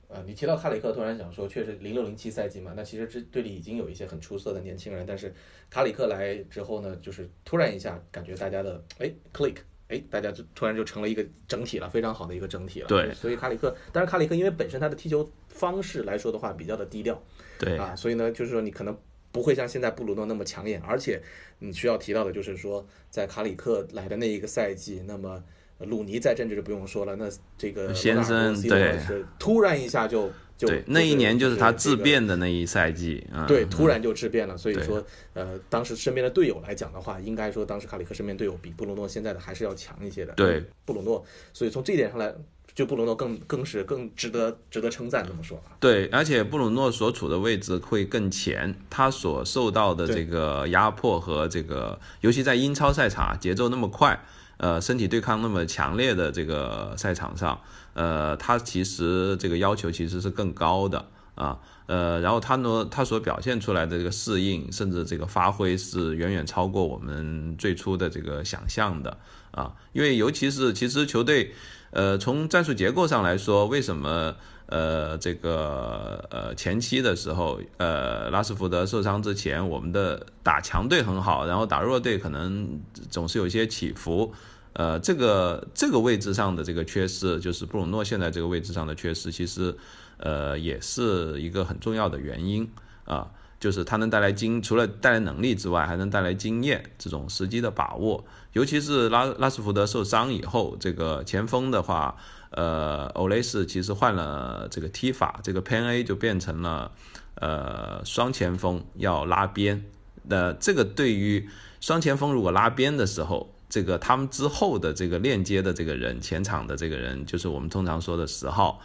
[0.07, 5.33] 呃，你提到卡里克，突然想说，确实零六零七赛季嘛，那其实这队里已经有一些很出色的年轻人，但是
[5.69, 9.57] 卡里克来之后呢，就是突然一下感觉大家的哎 click。
[9.87, 12.87] 哎，大家就突然就成了一个整体了，非常好的一个整体了。
[12.87, 17.21] 对，所以卡里克，但是卡里克因为本身他的踢球方式来说的话比较的低调，
[17.59, 18.97] 对啊，所以呢，就是说你可能
[19.31, 21.21] 不会像现在布鲁诺那么抢眼，而且
[21.59, 25.43] 你需要提到的就是说，在卡里克来的那一个赛季，那么
[25.85, 28.99] 鲁尼在阵这就不用说了，那这个先生对，
[29.39, 30.31] 突然一下就。
[30.57, 34.57] 就，那一年就是他质变的那一赛季啊，对，突然就质变了。
[34.57, 40.31] 所以说，呃，当时身边的队友来讲的话，应该说当时卡里克身边队友比布鲁诺现在的还是要强一些的。
[40.31, 42.33] 对，布鲁诺，所以从这一点上来，
[42.73, 45.27] 就布鲁诺更更是更值得值得称赞。
[45.27, 45.75] 这么说啊？
[45.81, 54.17] 对，而且布鲁诺所处的位置会更前，他所受到的这个压迫和这个，尤其在英超赛场节奏那么快。
[54.57, 57.59] 呃，身体对抗那么强烈的这个赛场上，
[57.93, 69.17] 呃，他其实这个要求其实是更高的啊，呃，然后他呢，他所表现出来的这个适应，甚至这个发挥是远远超过我们最初的这个想象的
[69.51, 71.53] 啊，因为尤其是其实球队，
[71.91, 74.35] 呃，从战术结构上来说，为什么？
[74.67, 84.33] 呃，这个呃前期的时候，呃拉什福德受伤之前，我们的打强队很好，然后打弱队可能总是有些起伏。
[84.73, 89.73] 呃，这个这个位置上的这个缺失，就是布鲁诺现在这个位置上的缺失，其实
[90.17, 92.67] 呃也是一个很重要的原因
[93.05, 98.25] 啊，就是他能带来经，除了带来能力之外，还能带来经验，这种时机的把握。
[98.53, 102.17] 尤其是拉拉什福德受伤以后，这个前锋的话。
[102.55, 106.89] 呃，欧雷斯其实换了这个踢法，这个 Pen A 就变成了
[107.35, 109.83] 呃双前锋要拉边。
[110.23, 111.49] 那这个对于
[111.81, 118.79] 双前锋如果拉边的时候，这个他们之后的这个链接的这个人，前场的这个人，就是我们通常说的十号，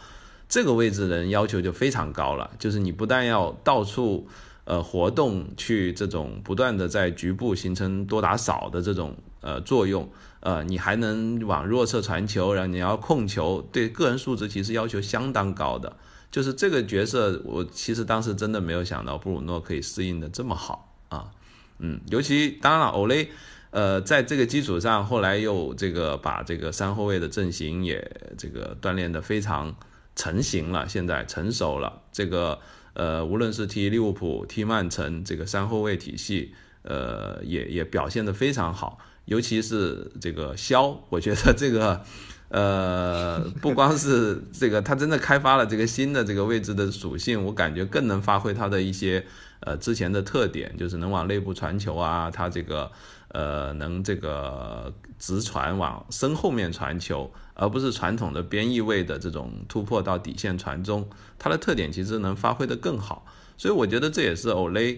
[0.49, 2.51] 这个位置的人要求就非常高了。
[2.59, 4.27] 就是你不但要到处
[4.65, 10.09] 呃活动，去这种不断的在局部形成多打少的这种呃作用。
[10.41, 15.95] 呃，你还能往弱侧传球，然后你要控球，对个人素质其实要求相当高的。
[16.29, 21.31] 就是这个角色，我其实当时真的没有想到布鲁诺可以适应的这么好啊。
[21.79, 23.29] 嗯，尤其当然了，欧雷，
[23.71, 29.75] 呃，在这个基础上，后来又这个把这个三后卫的阵型也这个锻炼的非常
[30.15, 32.01] 成型了，现在成熟了。
[32.13, 32.59] 这个
[32.93, 38.97] 呃，无论是踢利物浦、踢曼城，这个三后卫体系，呃，也也表现的非常好。
[39.25, 42.01] 尤其是这个肖， 我觉得这个，
[42.49, 49.25] 呃，不光是这个，他真的开发了这个新的这个位置的属性，我感觉更能发挥他的一些
[49.61, 52.91] 呃之前的特点，就是能往内部传球啊，他这个
[53.29, 61.07] 呃能这个直传往身后面传球，而不是传统的边翼位的这种突破到底线传中，
[61.39, 63.25] 他的特点其实能发挥的更好，
[63.57, 64.97] 所以我觉得这也是 Olay。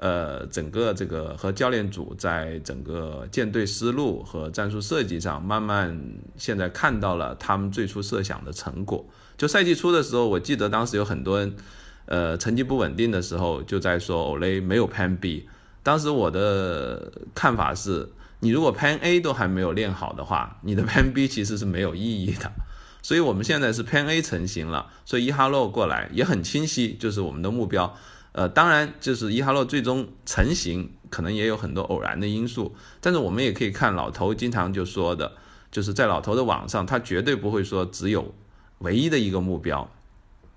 [0.00, 5.94] 呃，整个这个和教练组在整个舰队思路和战术设计上，慢慢
[6.38, 9.04] 现在看到了他们最初设想的成果。
[9.36, 11.54] 就赛季初的时候，我记得当时有很多人，
[12.06, 15.46] 呃，成绩不稳定的时候，就在说欧雷没有 Plan B。
[15.82, 18.08] 当时我的看法是，
[18.40, 22.50] 你如果 Plan A 都还没有练好的话，你的 Plan B 其实是没有意义的
[23.02, 27.94] 所以我们现在是 Plan A 成型了，所以伊哈洛过来也很清晰，就是我们的目标。
[28.32, 35.32] 呃，当然就是伊哈洛最终成型，可能也有很多偶然的因素，但是我们也可以看老头经常就说的，
[35.70, 38.34] 就是在老头的网上，他绝对不会说只有
[38.78, 39.90] 唯一的一个目标。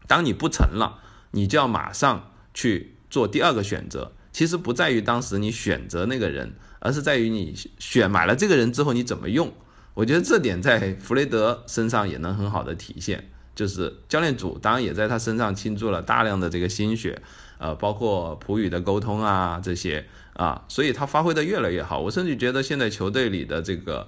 [0.08, 1.00] 当你不成了，
[1.32, 4.12] 你就要马上去做第二个选择。
[4.32, 9.54] 其实不在于当时你选择那个人，而是在于你选买了这个人之后你怎么用。
[9.94, 17.22] 我觉得这点在弗雷德身上也能很好的体现，就是教练组当然也在他身上倾注了大量的这个心血，
[17.64, 22.00] 呃，包括普语的沟通啊这些啊，所以他发挥的越来越好。
[22.00, 24.08] 我甚至觉得现在球队里的这个。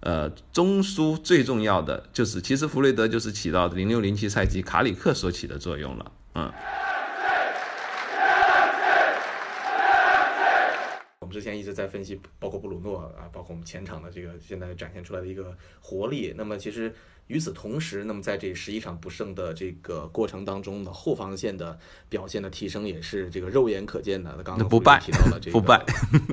[0.00, 6.52] 呃，中枢最重要的就是，其实弗雷德就是起到零六零七赛季卡里克所起的作用了，嗯。
[11.18, 16.32] 我们之前一直在分析，包括布鲁诺啊，包括我们前场的这个现在展现出来的一个活力。
[16.36, 16.94] 那么其实。
[17.28, 24.34] 与此同时，那么在这十一场不胜的这个过程当中呢，后防线的表现的提升也是这个肉眼可见的。
[24.36, 25.76] 那刚刚不败提到了这个 不败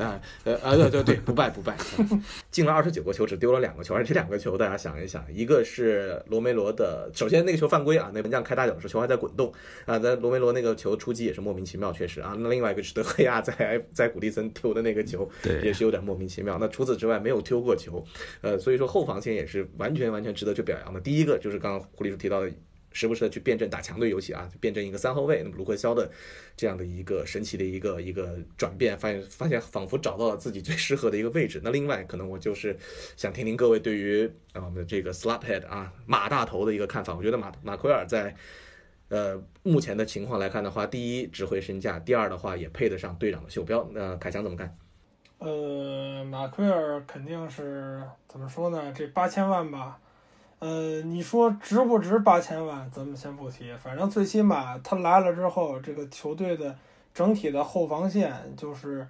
[0.02, 1.78] 啊 呃啊对对对不败不败，
[2.50, 9.52] 进了二十九个球，只丢了两个球，而这两个球大家想一想，一个是罗梅罗的，首先那个球犯规啊，那门将开大脚的时候球还在滚动
[9.86, 12.36] 啊，在罗梅罗那个球出击也是莫名其妙，确实啊。
[12.40, 16.58] 那另外一个是德赫亚在在古蒂森丢的那个球，对，也是有点莫名其妙。
[16.58, 18.02] 那除此之外没有丢过球，
[18.42, 20.85] 呃，所以说后防线也是完全完全值得去表扬。
[20.94, 22.52] 那第一个就是刚刚胡律师提到的，
[22.92, 25.44] 时不时的去辩证打强队游戏啊，辩证一个三后卫。
[25.44, 26.10] 那么卢克肖的
[26.56, 31.60] 这样的一个神奇的一个一个转变，发现发现仿佛找到了自己最适合的一个位置。
[31.62, 32.78] 那另外，可能我就是
[33.18, 37.14] 想听听各位对于啊我们的这个 slaphead 啊马大头的一个看法。
[37.14, 38.34] 我觉得马马奎尔在
[39.10, 43.90] 呃目前的情况来看的话，第一值回身价，第二的话也配得上队长的袖标。
[43.94, 44.78] 那凯强怎么看？
[45.40, 48.94] 呃，马奎尔肯定是怎么说呢？
[48.96, 50.00] 这八千万吧。
[50.66, 52.90] 呃，你说值不值八千万？
[52.90, 56.76] 咱们先不提，反正最起码他来了之后，这个球队的
[57.14, 59.08] 整体的后防线就是，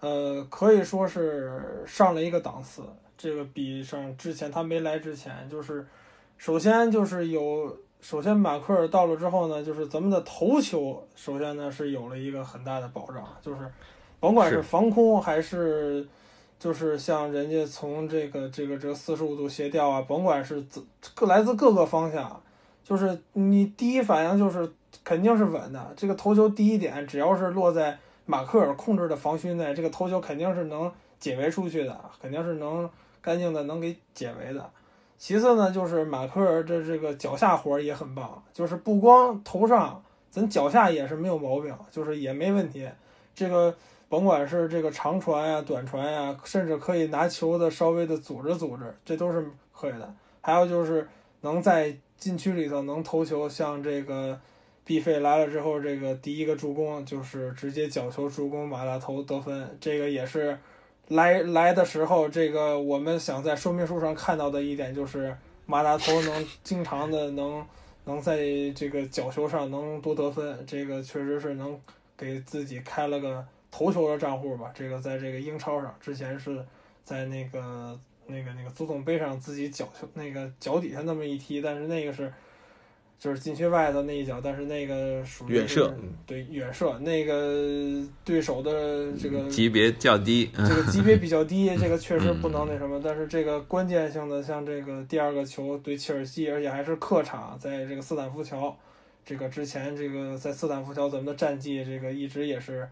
[0.00, 2.82] 呃，可以说是上了一个档次。
[3.16, 5.86] 这个比上之前他没来之前，就是
[6.38, 13.60] 首先就是有，首先马奎尔到了之后呢，就是咱们的头球，首先呢是有了一个很大的保障，就是
[14.18, 16.04] 甭管是防空还是。
[16.58, 20.64] 就是像人家从这个这个这个四十五度斜吊啊，甭管是
[21.14, 22.42] 各来自各个方向，
[22.82, 24.72] 就是你第一反应就是
[25.04, 25.92] 肯定是稳的。
[25.94, 32.88] 这个头球第一点，只要是落在马克尔控制的防区内，这个头球肯定是能解围出去的，肯定是能
[33.20, 34.70] 干净的能给解围的。
[35.18, 42.88] 其次呢，就是马克尔的这个脚下活也很棒，就是不光头上，咱脚下也是没有毛病，就是也没问题。
[43.34, 43.74] 这个。
[44.14, 50.14] 甭管是这个长传呀、短传呀，甚至可以拿球的稍微的组织组织，这都是可以的。
[50.40, 51.08] 还有就是
[51.40, 54.38] 能在禁区里头能投球，像这个
[54.84, 60.56] 毕费来了之后，这个第一个助攻就是直接角球助攻马大头得分，这个也是
[61.08, 65.36] 来来的时候，这个我们想在说明书上看到的一点就是
[65.66, 67.66] 马大头能经常的能
[68.04, 68.38] 能在
[68.76, 71.76] 这个角球上能多得分，这个确实是能
[72.16, 73.44] 给自己开了个。
[73.76, 76.64] 头球的账户吧，这个在这个英超上，之前是
[77.02, 82.32] 在那个那个那个足总杯上自己脚球那个脚底下那么一踢，但是那个是
[83.18, 85.92] 就是禁区外的那一脚，但是那个属于远射，
[86.24, 98.78] 对远射，那个对手的这个级别较低，这个级别比较低，这个确实不能那什么，但是这个关键性的像这个第二个球对切尔西，而且还是客场，在这个斯坦福桥，
[99.26, 102.88] 这个之前这个在斯坦福桥咱们的战绩这个一直也是。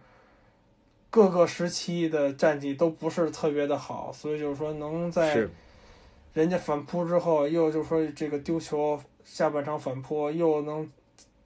[1.12, 5.46] 各个时期的战绩都不是特别的好，所以就是说能在
[6.32, 10.90] 人家反扑之后，又就是说这个丢球，下半场反扑又能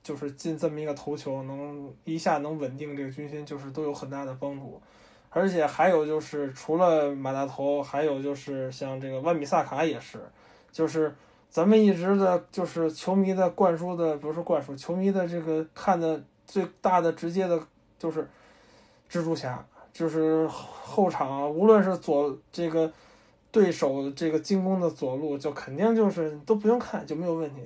[0.01, 4.81] 就是进这么一个头球，能一下能稳定这个军心，就是都有很大的帮助。
[5.29, 10.19] 而且还有就是除了马大头，还有就是像这个万米萨卡也是，
[10.71, 11.13] 就是
[11.49, 17.61] 咱们一直的就是球迷的灌输的不是灌输，球迷的这个看的最大的直接的
[17.99, 18.25] 就是。
[19.09, 22.91] 蜘蛛侠就是后场，无论是左这个
[23.51, 27.61] 对手这个进攻的左路，就肯定就是都不用看就没有问题。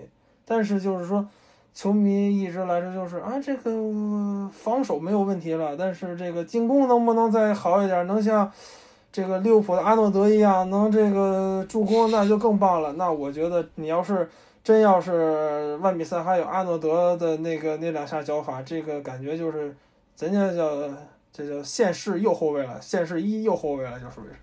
[0.45, 1.27] 但是就是说，
[1.73, 3.71] 球迷一直来说就是啊，这个
[4.53, 8.05] 防守没有问题了，但是这个进攻能不能再好一点？
[8.07, 8.49] 能像
[9.11, 12.93] 这个利物浦的阿诺德一样，能这个助攻那就更棒了。
[12.93, 14.29] 那我觉得你要是
[14.63, 19.75] 真要是万比赛还有阿诺德的那个那两下脚法，这个感觉就是
[20.17, 20.89] 人家叫。
[21.33, 24.35] 这叫现世右后卫了，现世一右后卫了，就属于是，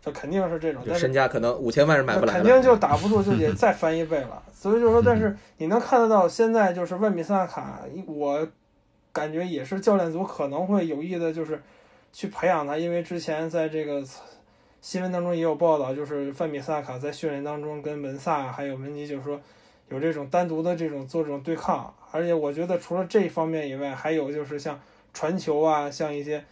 [0.00, 4.42] 这肯定是这种，身价可能五千万是买不来肯定就打不住，就得再翻一倍了。
[4.52, 8.46] 所以就是说，但是你能看得到，现在就是万比萨卡，我
[9.12, 11.60] 感觉也是教练组可能会有意的，就是
[12.12, 14.04] 去培养他，因为之前在这个
[14.80, 19.40] 新闻当中也有报道，就是范比萨卡在训练当中跟门萨还有门尼，就是说
[19.88, 24.80] 有这种单独的这种做这种对抗，而且我觉得除了这一方面以外，还有就是像
[25.16, 26.44] 传球啊，像一些。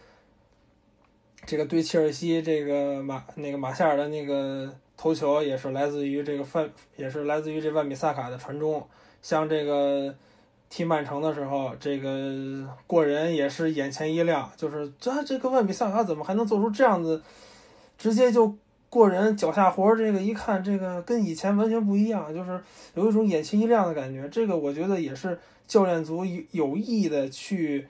[1.47, 8.83] 这个对切尔西这个马那个马夏尔的那个头球也是来自于这个范，也是来自于这万比萨卡的传中。
[9.21, 10.15] 像这个
[10.71, 17.21] 踢曼城的时候，这个过人也是眼前一亮，就是这这个万比萨卡怎么还能做出这样子，
[17.95, 18.57] 直接就
[18.89, 19.95] 过人脚下活？
[19.95, 22.59] 这个一看，这个跟以前完全不一样，就是
[22.95, 24.27] 有一种眼前一亮的感觉。
[24.29, 25.37] 这个我觉得也是
[25.67, 27.87] 教练组有有意的去。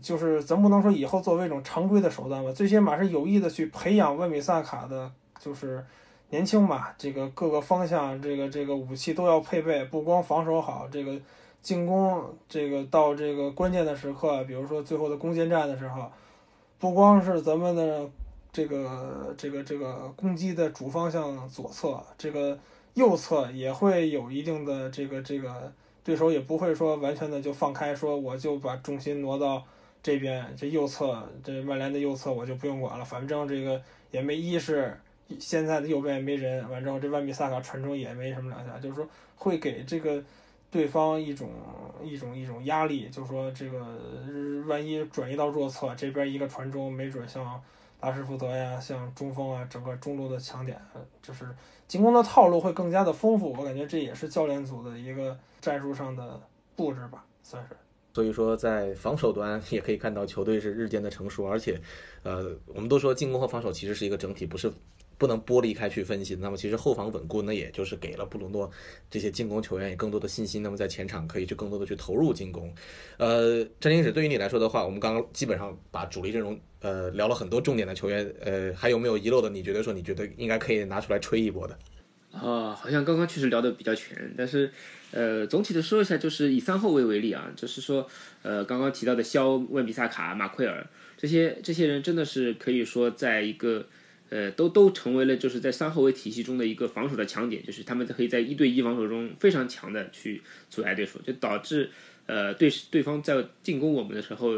[0.00, 5.84] 就是咱不能说以后作为一种常规的手段吧，最起码是有意的去培养万比萨卡的，就是
[6.30, 11.18] 年轻嘛，这个各个方向，这个这个武器都要配备，不光防守好，这个
[11.60, 16.10] 进攻，这个到这个关键的时刻，比如说最后的攻坚战的时候，
[16.78, 18.08] 不光是咱们的
[18.52, 22.56] 这个这个这个攻击的主方向左侧，这个
[22.94, 25.72] 右侧也会有一定的这个这个
[26.04, 29.64] 对手也不会说完全的就放开，说我就把重心挪到。
[30.02, 33.80] 这边这右侧，这曼联的右侧我就不用管了，反正这个
[34.10, 34.98] 也没一是
[35.38, 40.22] 现在的右边也没人，反正这万比萨卡传中也没什么两下，就是说会给这个
[40.70, 41.50] 对方一种
[42.02, 43.98] 一种一种压力，就是说这个
[44.66, 47.60] 万一转移到弱侧，这边一个传中，没准像
[48.00, 50.80] 拉什福德呀，像中锋啊，整个中路的强点，
[51.20, 51.44] 就是
[51.86, 53.52] 进攻的套路会更加的丰富。
[53.52, 56.40] 我感觉这也是教练组的一个战术上的
[56.76, 57.76] 布置吧，算是。
[58.18, 61.80] 所以说，在防守端也可以看到球队是日渐的成熟，而且，
[62.24, 64.68] 呃，我们都说进攻和防守其实是一个整体，不是
[65.16, 66.34] 不能剥离开去分析。
[66.34, 68.68] 那么，其实后防稳固，那也就是给了布鲁诺
[69.08, 70.60] 这些进攻球员也更多的信心。
[70.60, 72.74] 那么，在前场可以去更多的去投入进攻。
[73.18, 79.48] 呃，詹金史，对于你来说的话，我们刚刚基本上把主力阵容呃聊了很多重点的球员，呃，还有没有遗漏的？
[79.48, 81.78] 你觉得说你觉得应该可以拿出来吹一波的？
[82.38, 84.70] 啊，好像刚刚确实聊的比较全，但是。
[85.10, 88.06] 呃，总体的说一下，就是以三后卫为例啊，就是说，
[88.42, 90.86] 呃，刚刚提到的肖、温比萨卡、马奎尔
[91.16, 93.86] 这些这些人，真的是可以说在一个，
[94.28, 101.90] 呃，都都成为了就是在三后卫体系中的一个防守的强点，就是他们可以在一对一防守中非常强的去阻碍对手，就导致
[102.26, 104.52] 呃对对方在进攻我们的时候，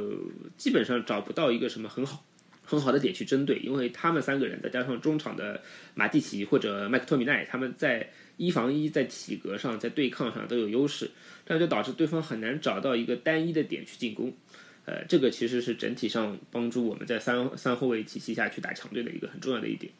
[0.56, 2.24] 基本上找不到一个什么很好
[2.70, 5.60] 很好的点去针对，因为他们三个人再加上中场的
[5.94, 8.10] 马蒂奇或者麦克托米奈，他们在。
[8.40, 11.10] 一防一在体格上，在对抗上都有优势，
[11.44, 14.32] 这样就导致对方很难找到一个单一的点去进攻。
[14.86, 19.92] 呃，这个其实是整体上帮助我们在三三后卫体系下去打强队的一个很重要的一点。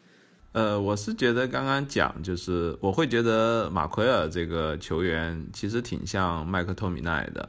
[0.53, 7.47] 呃，我是觉得刚刚讲就是我会觉得马奎尔这个球员其实挺像麦克托米奈的，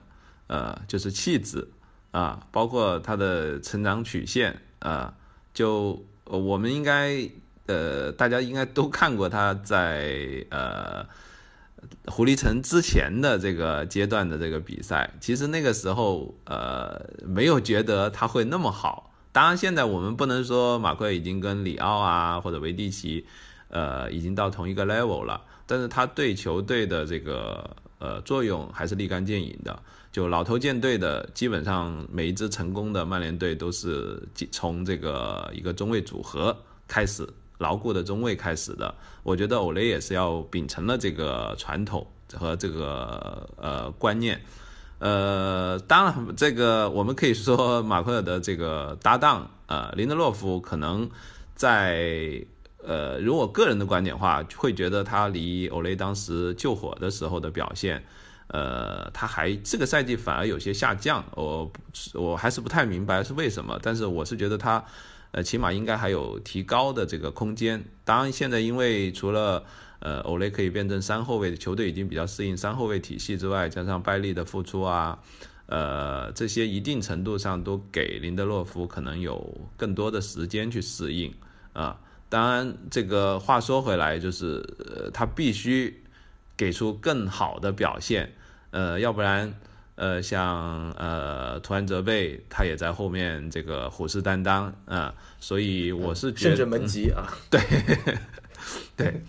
[0.47, 1.65] 呃，就是气质
[2.11, 5.13] 啊，包括他的成长曲线啊，
[5.53, 7.29] 就我们应该。
[7.67, 11.05] 呃，大家应该都看过他在呃
[12.07, 15.09] 狐狸城之前的这个阶段的这个比赛。
[15.21, 19.13] 其实那个时候，呃，没有觉得他会那么好。
[19.31, 23.25] 当然，现在我们不能说马奎已经跟里奥啊或者维蒂奇，
[23.69, 25.41] 呃，已经到同一个 level 了。
[25.65, 29.81] 但是他对球队的这个呃作用还是立竿见影的。
[30.11, 36.55] 就老头舰队的，基本上每一支成功的曼联队都是从这个一个中卫组合
[36.87, 37.27] 开始。
[37.57, 38.91] 牢固的中卫开始的，
[39.21, 44.41] 我觉得欧雷也是要秉承了这个传统和这个呃观念，
[44.97, 51.07] 呃，当然这个我们可以说 马奎尔的这个搭档呃林德洛夫可能
[51.53, 52.43] 在
[52.83, 58.03] 呃，如果个人的观点话，会觉得他离欧雷当时救火的时候的表现，
[58.51, 61.71] 呃，他还这个赛季反而有些下降，我
[62.13, 64.85] 我还是不太明白是为什么，但是我是觉得他。
[65.33, 67.81] 呃，起码应该还有提高的这个空间。
[68.03, 69.63] 当然，现在因为除了
[69.99, 75.17] 呃欧雷可以变成三后卫，球队已经比较适应三后卫体系之外，加上拜利的付出啊，
[75.67, 81.33] 呃，这些一定程度上都给林德洛夫可能有更多的时间去适应
[81.71, 81.97] 啊。
[82.27, 86.03] 当然，这个话说回来，就是呃他必须
[86.57, 88.33] 给出更好的表现，
[88.71, 89.53] 呃，要不然。
[89.95, 97.61] 呃，像呃，图安泽贝他也在后面这个虎视眈眈啊，所以我是觉得，甚至门吉啊， 对
[98.97, 99.21] 对，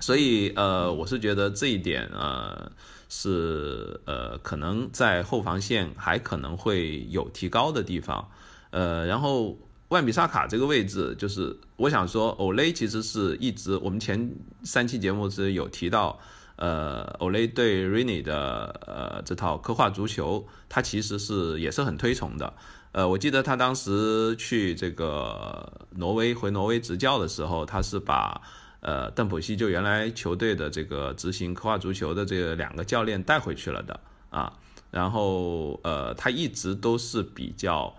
[0.00, 2.70] 所以呃，我是觉得这一点呃
[3.10, 8.26] 是呃可能在后防线还可能会有提高的地方，
[8.70, 9.58] 呃，然后
[9.88, 14.30] 万比萨卡这个位置，就是我想说，欧雷其实是一直我们前
[14.62, 16.18] 三期节目是有提到，
[16.58, 22.52] 呃，，Olay 对 Rini 的呃这套科画足球，他其实是也是很推崇的。
[22.92, 28.40] 呃，我记得他当时去这个挪威回挪威执教的时候，他是把
[28.80, 33.98] 呃邓普西就原来球队的这个执行科画足球的这个两个教练带回去了的
[34.30, 34.52] 啊。
[34.90, 37.94] 然后呃，他一直都是比较。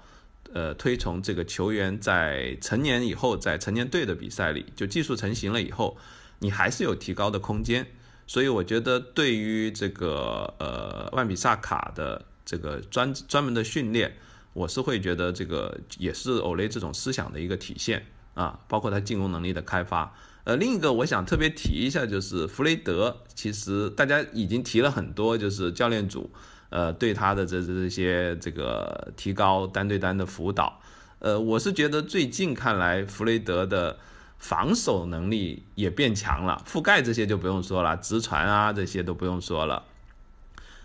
[0.51, 5.95] 呃，推崇这个球员在成年以后，在成年队的比赛里，就技术成型了以后，
[6.39, 7.85] 你还是有提高的空间。
[8.29, 14.15] 所以我觉得，对于这个呃万比萨卡的这个专专门的训练，
[14.53, 18.05] 我是会觉得这个也是欧雷这种思想的一个体现
[18.35, 20.15] 啊，包括他进攻能力的开发。
[20.43, 26.29] 呃，另一个我想特别提一下，就是弗雷德，其实大家已经提了很多，就是教练组。
[26.69, 30.79] 呃，对他的这这些这个提高单对单的辅导，
[31.17, 33.97] 呃，我是觉得最近看来，弗雷德的
[34.39, 39.83] 防守能力也变强了，覆盖这些就不用说了，直传啊这些都不用说了。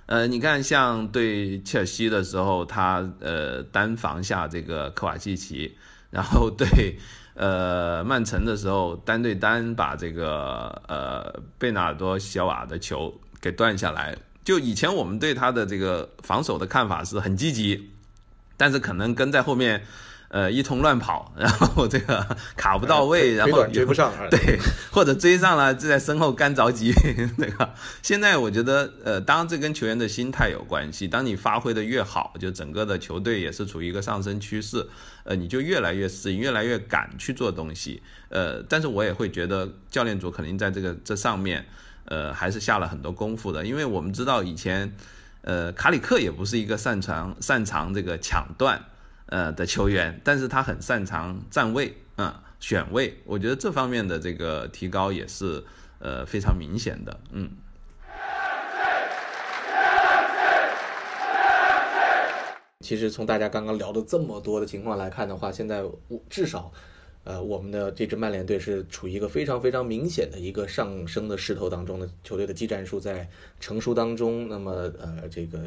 [0.07, 5.75] 呃，你看像对切尔西的时候，他呃单防下这个科瓦契奇，
[6.11, 6.99] 然后对
[7.35, 14.15] 呃曼城的时候单对单把这个呃贝纳尔多小瓦的球给断下来。
[14.45, 17.91] 就以前我们对他的这个防守的看法是很积极，
[18.59, 19.83] 但是可能跟在后面，
[20.35, 22.27] 呃，一通乱跑，然后这个
[22.59, 24.59] 卡不到位，然后追不上， 对，
[24.91, 26.93] 或者追上了就在身后干着急，
[27.39, 27.73] 那个。
[28.03, 31.07] 现在我觉得，呃，当然这跟球员的心态有关系。
[31.07, 34.85] 当你发挥的越好，就整个的球队也是处于一个上升趋势，
[35.23, 38.03] 呃，你就越来越适应，越来越敢去做东西。
[38.29, 41.65] 呃，但是我也会觉得教练组肯定在这个这上面。
[42.07, 44.95] 呃，还是下了很多功夫的，因为我们知道以前，
[45.41, 48.79] 呃，卡里克也不是一个擅长擅长这个抢断，
[49.27, 55.63] 呃的球员，但是他很擅长站位，嗯，选位，我觉得这方面的这个提高也是
[55.99, 57.51] 呃非常明显的，嗯。
[62.81, 65.99] 其实从大家刚刚聊的这么多的情况来看的话，现在我
[66.29, 66.73] 至少。
[67.27, 73.27] 呃，我们的这支曼联队是处于一个非常非常明显的一个上升的势头当中的，球队的技战术在
[73.59, 74.47] 成熟当中。
[74.47, 75.59] 那么，呃，这个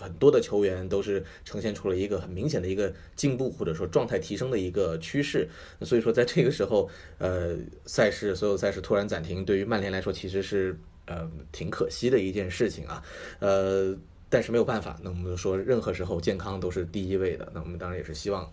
[0.00, 5.48] 很多的球员都是呈现出了一个很明显的一个进步，或者说状态提升的一个趋势。
[5.82, 6.88] 所以说，在这个时候，
[7.18, 13.02] 呃，赛事所有赛事突然暂停，对于曼联来说其实是呃挺可惜的一件事情啊。
[13.38, 13.94] 呃，
[14.28, 17.50] 但是没有办法，那我们就说任何时候健康都是第一位的。
[17.54, 18.50] 那我们当然也是希望，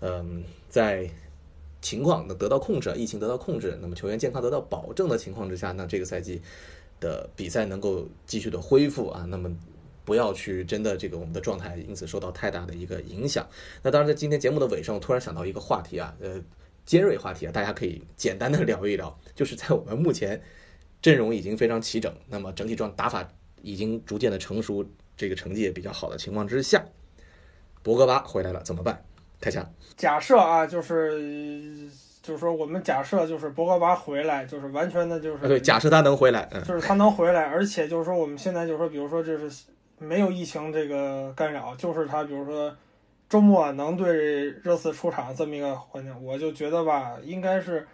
[0.00, 1.08] 嗯，在
[1.80, 6.42] 情况能得到控制，疫情得到控制，那么球员健康得到保证的情况之下，那这个赛季
[6.98, 9.48] 的比赛能够继续的恢复啊，那么
[10.08, 13.46] 不要去真的这个我们的状态因此受到太大的一个影响。
[13.82, 16.40] 那当然，在今天节目的尾声，我突然想到一个话题啊，呃，
[16.86, 20.40] 尖锐话题啊，大家可以简单的聊一聊，就是在我们目前
[21.02, 23.28] 阵容已经非常齐整，那么整体状打法
[23.60, 24.82] 已经逐渐的成熟，
[25.14, 26.82] 这个成绩也比较好的情况之下，
[27.82, 29.04] 博格巴回来了怎么办？
[29.42, 29.70] 开枪。
[29.94, 31.86] 假设啊，就是
[32.22, 39.66] 就是说，我们假设就是博格巴回来，就是完全的，就是对，假设他能回来，就是他能回来，而且就是说，我们现在就是说，比如说这是
[39.98, 42.74] 没有疫情这个干扰，就是他比如说
[43.28, 47.86] 周末能对热刺出场这么一个环境，我就觉得吧，应该是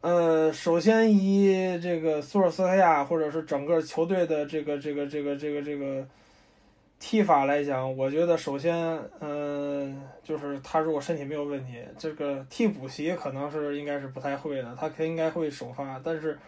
[0.00, 6.06] 呃，首先以这个苏尔斯克亚或者是整个球队的这个这个这个这个这个。
[6.98, 8.74] 踢法来讲，我觉得首先，
[9.20, 16.00] 嗯，就是他如果身体没有问题，这个替补席可能是应该是不太会的，他应该会首发。
[16.02, 16.38] 但是，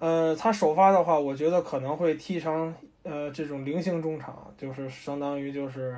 [0.00, 2.74] 呃，他首发的话，我觉得可能会踢成
[3.08, 5.96] 呃这种菱形中场，就是相当于就是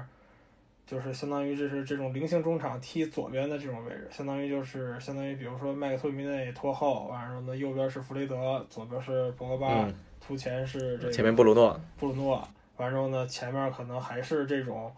[0.86, 9.88] 就是相当于这是这种菱形中场踢左边的这种位置，相当于就是相当于比如说麦克托米内拖后，完了呢右边是弗雷德，左边是博格巴，
[10.20, 12.48] 突前是这前面布鲁诺，布鲁诺。
[12.76, 14.91] 完之后呢，前面可能还是这种，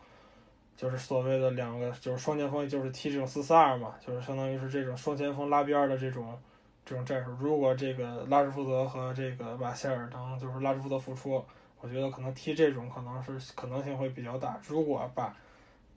[0.76, 6.38] 就是所谓的两个，就是双前锋，就是踢这种四四二嘛，就是相当于是这种双前锋拉边的这种
[6.86, 7.32] 这种战术。
[7.40, 11.44] 如果这个拉什福德和这个瓦塞尔能就是拉什福德复出，
[11.82, 14.58] 我觉得可能踢这种可能是可能性会比较大。
[14.66, 15.36] 如果把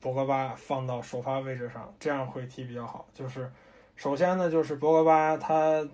[0.01, 3.07] 博格巴放到首发位置上，这样会踢比较好。
[3.13, 3.49] 就是
[3.95, 5.87] 首先呢，就是博格巴他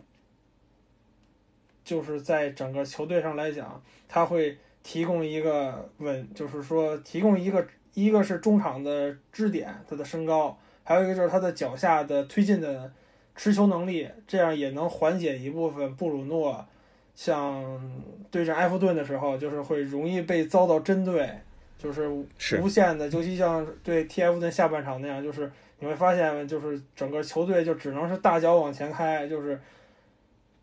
[1.84, 4.58] 就是在整个球队上来讲，他会。
[4.84, 7.64] 提供一个稳，就是说提供一个，
[7.94, 12.92] 一个是中场的支点，他的身高，还有一个就是他的脚下的推进的
[13.36, 16.68] 持球能力，这样也能缓解一部分布鲁诺
[17.14, 17.64] 像
[18.32, 21.30] 对阵埃弗顿的时候，就是会容易被遭到针对，
[21.78, 29.60] 就是是无限的，尤其像对 TF 顿下半场那样，就是你会发现，就是整个球队就只能是大脚往前开，就是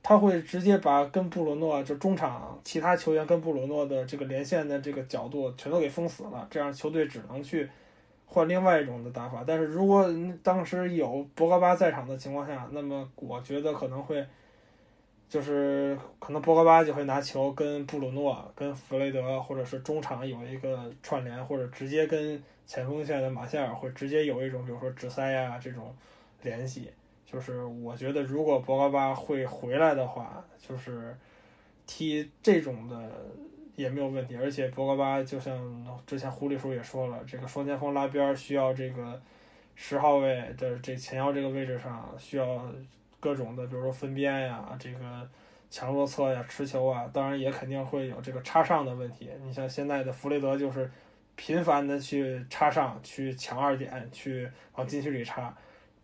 [0.03, 7.69] 他会直接把跟布鲁诺就中场其他球员跟布鲁诺的这个连线的这个角度全都给封死了，这样球队只能去
[8.27, 9.45] 换另外一种的打法。
[9.47, 10.09] 但是如果
[10.43, 14.27] 当时有博格巴在场的情况下，那么我觉得可能会。
[15.29, 25.95] 就是可能博格巴就会拿球跟布鲁诺、跟弗雷德，或者是中场有一个串联，或者直接跟前锋线的马夏尔会直接有一种，比如说直塞呀这种
[26.43, 26.91] 联系。
[27.27, 31.15] 就是我觉得如果博格巴会回来的话，就是
[31.87, 33.11] 踢这种的
[33.77, 34.35] 也没有问题。
[34.35, 39.21] 而且博格巴就像之前胡里叔也说了，这个双前锋拉边需要这个
[39.75, 42.73] 十号位的这前腰这个位置上需要。
[43.21, 44.99] 各种的，比如说分边呀，这个
[45.71, 49.31] 强弱侧呀，持球啊，当然也肯定会有这个插上的问题。
[49.45, 50.91] 你像现在的弗雷德就是
[51.37, 55.55] 频繁的去插上去抢二点，去往禁区里插。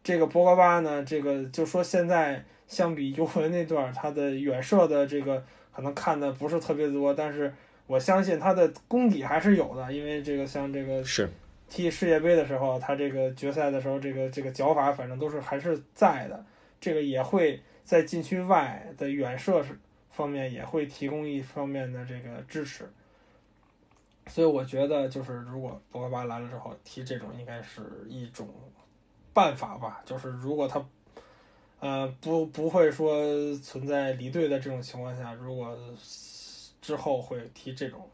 [0.02, 5.42] 这个博格巴呢，这个就说现在相比尤文那段，他的远射的这个
[5.72, 7.52] 可能看的不是特别多，但是
[7.86, 11.30] 我相信他的功底还是有的，因为这个像这个是
[11.68, 16.44] 踢世界杯的时候，他这个决赛的时候，这个这个脚法反正都是还是在的。
[16.84, 19.64] 这个也会在禁区外的远射
[20.10, 22.86] 方面也会提供一方面的这个支持，
[24.26, 28.46] 所以我觉得就是如果博格巴来了之后踢这种应该是一种
[29.32, 30.86] 办法吧，就是如果他
[31.80, 35.74] 呃不不会说存在离队的这种情况下，如果
[36.82, 38.06] 之后会踢这种，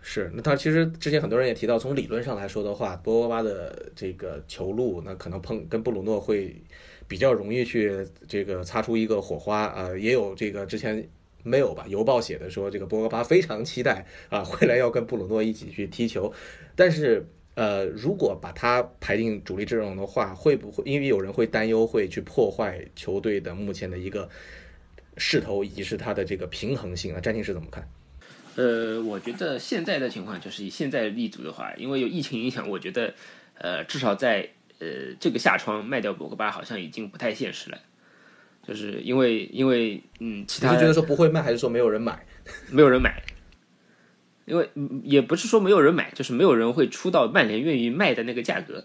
[0.00, 6.56] 是那他其实之前很多人也提到，从理论上来说的话，博格巴的这个球路那可能碰跟布鲁诺会。
[7.10, 11.10] 比较容易去这个擦出一个火花啊，也有这个之前
[11.42, 11.84] 没有吧？
[11.88, 16.32] 邮报写的说，这个博格巴非常期待啊， 未来要跟布鲁诺一起去踢球。
[16.76, 17.26] 但是
[17.56, 24.30] 呃，如果把他排进主力阵容的话，会不会因为有人会担忧会去破坏球队的目前的一个
[25.16, 27.20] 势头以及是他的这个平衡性啊？
[27.20, 27.88] 詹青是怎么看？
[28.54, 33.12] 呃，我觉得现在的情况就是以现在立足的话，因为有疫情影响，我觉得
[33.58, 34.50] 呃，至少在。
[34.80, 37.78] 呃，这个下窗卖掉博格巴好像已经不太现实了，
[38.66, 42.24] 就是因为因为嗯，其他觉得说不会卖，还是说没有人买？
[42.70, 43.22] 没有人买，
[44.46, 44.68] 因为
[45.04, 48.84] 也不是说没有人买，就是没有人会出到曼联愿意卖的那个价格，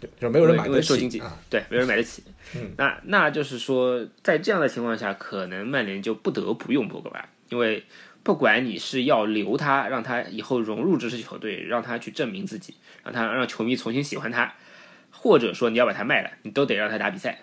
[0.00, 2.24] 对就没有人买得起啊，对，没有人买得起。
[2.56, 7.84] 嗯，那那就是说，在这样的情况下，可能曼联就不得不用博格巴，因为
[8.22, 12.74] 不管你是要留他，让他以后融入这支球队，让他去证明自己，
[13.04, 14.54] 让他让球迷重新喜欢他。
[15.28, 17.36] 或者说你要把他卖了，你都得让他打比赛，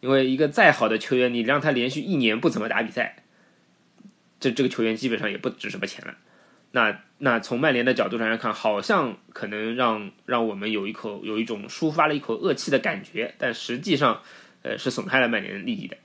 [0.00, 3.16] 因为一个再好的球员，你让他连续一年不怎么打比赛，
[4.40, 6.16] 这这个球员基本上也不值什么钱了。
[6.70, 14.22] 那那从曼联的角度上来看，好像可能让让我们有一口有一种抒发了一口恶气的感觉，但实际上，
[14.62, 15.98] 呃，是损害了曼联利益的。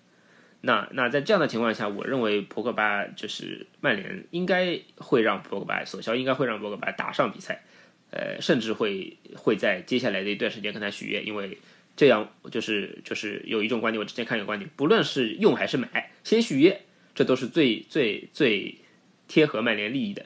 [0.60, 7.64] 那那在这样的情况下，我认为博格巴就是曼联应该会让博格巴，索肖应该会让博格巴打上比赛。
[8.12, 11.58] 呃，甚至会会在接下来的一段时间跟他续约，因为
[11.98, 16.82] 这样就是就是有一种观点，我之前看一个观点，不论是用还是买，先续约，
[17.14, 18.76] 这都是最最最
[19.28, 20.26] 贴合曼联利益的。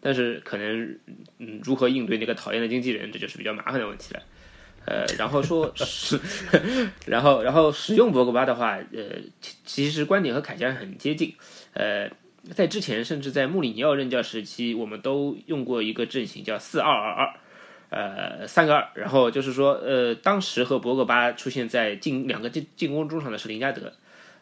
[0.00, 0.98] 但是可能
[1.38, 4.22] 嗯，如何应对那个讨厌的经纪人，这就是比较麻烦的问题了。
[4.86, 6.18] 呃，然后说 是，
[7.06, 9.16] 然后然后使用博格巴的话，呃，
[9.64, 11.34] 其实观点和凯佳很接近，
[11.72, 12.10] 呃。
[12.54, 17.34] 在之前，甚至在穆里尼奥任教时期，我们都用过一个阵型，叫四二二二，
[17.90, 18.88] 呃，三个二。
[18.94, 23.92] 然后就是说，呃，当时和博格巴出现在进两个进进攻中场的是林加德，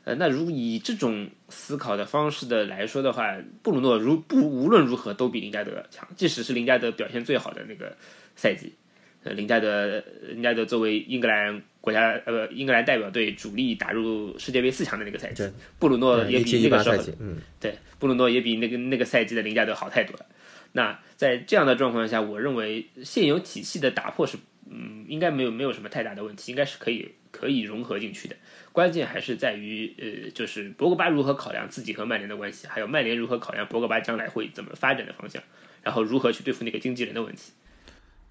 [0.04, 7.96] 呃，那如以这种思考的方式的来说的话，布鲁诺如不无论如何都比林加德强，即使是林加德表现最好的那个
[8.36, 8.74] 赛季。
[9.24, 20.26] 呃，林加德，林加德作为英格兰国家呃英格兰代表队主力打入世界杯四强的那个赛季，布鲁诺也比那个时候，嗯，对，布鲁诺也比那个那个赛季的林加德好太多了。
[20.72, 24.36] 那在这样的状况下，我认为现有体系的打破是，
[24.70, 28.36] 嗯，应该没有没有什么太大的问题，应该是可以可以融合进去的。
[28.70, 35.42] 关键还是在于，呃，就是博格巴如何考量自己和曼联的关系，还有曼联如何考量博格巴将来会怎么发展的方向，
[35.82, 37.52] 然后如何去对付那个经纪人的问题。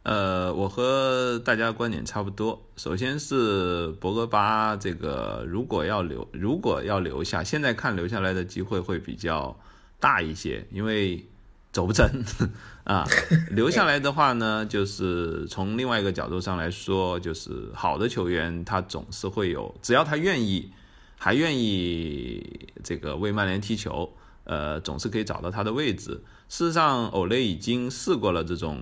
[0.07, 2.65] 呃，我和大家观点差不多。
[2.77, 9.53] 首先是博格巴这个，如果要留，如果要留下，现在看留下来的机会会比较
[9.99, 11.25] 大一些，因为
[11.73, 12.09] 走不成
[12.85, 13.05] 啊。
[13.51, 20.71] 留下来的话呢，就是从另外一个角度上来说，就是好的球员他总是会有，只要他愿意，
[21.17, 24.09] 还愿意这个为曼联踢球，
[24.45, 26.23] 呃，总是可以找到他的位置。
[26.47, 28.79] 事实上，欧雷已经试过了这种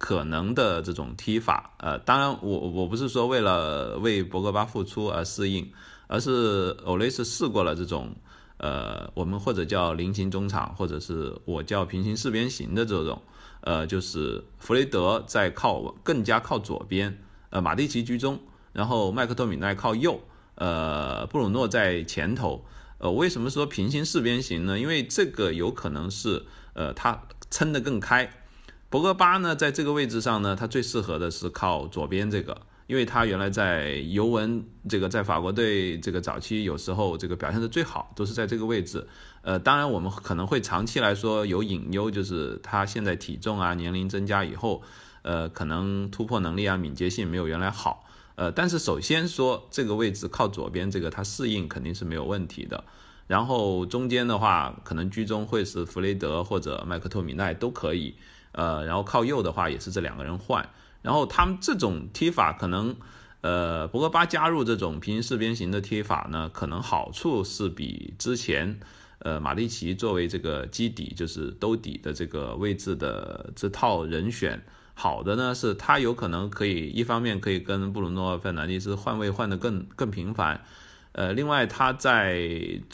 [0.00, 1.74] 可能的这种踢法。
[1.76, 5.70] 呃，当然，我我不是说为了为博格巴付出而适应，
[6.06, 8.16] 而是欧雷是试过了这种，
[8.56, 13.20] 呃，我们或者叫菱形中场，或者是我叫平行四边形的这种，
[13.60, 18.40] 呃，就是弗雷德在靠更加靠左边，呃，马蒂奇居中，
[18.72, 20.18] 然后麦克托米奈靠右，
[20.54, 22.64] 呃，布鲁诺在前头。
[22.96, 24.78] 呃，为什么说平行四边形呢？
[24.78, 28.30] 因为这个有可能是，呃，他撑得更开。
[28.90, 39.06] 博格巴呢，在这个位置上呢，他最适合的是靠左边这个，因为他原来在尤文这个在法国队这个早期有时候这个表现的最好，都是在这个位置。
[39.42, 44.82] 呃，当然我们可能会长期来说有隐忧，就是他现在体重啊、年龄增加以后，
[45.22, 48.04] 呃，可能突破能力啊、敏捷性没有原来好。
[48.34, 52.82] 呃，但是首先说这个位置靠左边，这个它适应肯定是没有问题的。
[53.28, 58.16] 然后中间的话，可能居中会是弗雷德或者麦克托米奈都可以。
[58.52, 60.68] 呃，然后靠右的话也是这两个人换。
[61.02, 62.94] 然后他们这种踢法可能，
[63.40, 68.78] 呃，博格巴加入这种平行四边形的踢法呢，可能好处是比之前，
[69.20, 74.62] 呃，马利奇作为这个基底就是兜底的这个位置的这套人选。
[74.92, 80.62] 好的呢，是他有可能可以一方面可以跟布鲁诺·费南迪斯换位换得更更频繁，
[81.12, 82.46] 呃，另外他在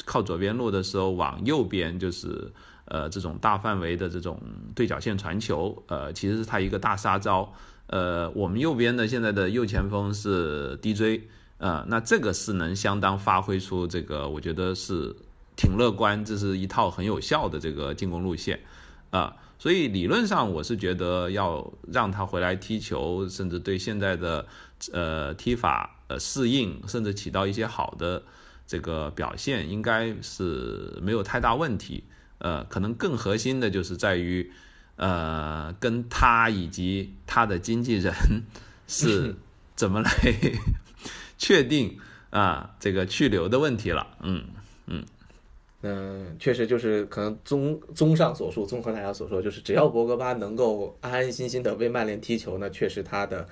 [0.04, 2.52] 靠左边路的时候往右边就是
[2.86, 4.40] 呃这种大范围的这种
[4.74, 7.52] 对角线传球，呃，其实是他一个大杀招。
[7.88, 11.22] 呃，我们右边的现在的右前锋是 DJ，
[11.58, 15.14] 呃，那这个是能相当发挥出这个，我觉得是
[15.56, 18.58] 挺乐观，这是一套很有效的这个进攻路线，
[19.10, 19.36] 啊。
[19.58, 24.44] 所以理论上，我是觉得要让他回来踢球，甚至对现在的
[24.92, 28.22] 呃踢法呃适应，甚至起到一些好的
[28.66, 32.04] 这个表现，应该是没有太大问题。
[32.38, 34.50] 呃，可能更核心的就是在于
[34.96, 38.12] 呃跟他以及他的经纪人
[38.88, 39.34] 是
[39.74, 40.10] 怎么来
[41.38, 41.98] 确定
[42.30, 44.06] 啊这个去留的问题了。
[44.22, 44.44] 嗯
[44.86, 45.04] 嗯。
[45.82, 53.46] 嗯，确实就是可能综综上所述，综合大家所说，就是只要博格巴能够安安心心的为曼联踢球，呢确实他的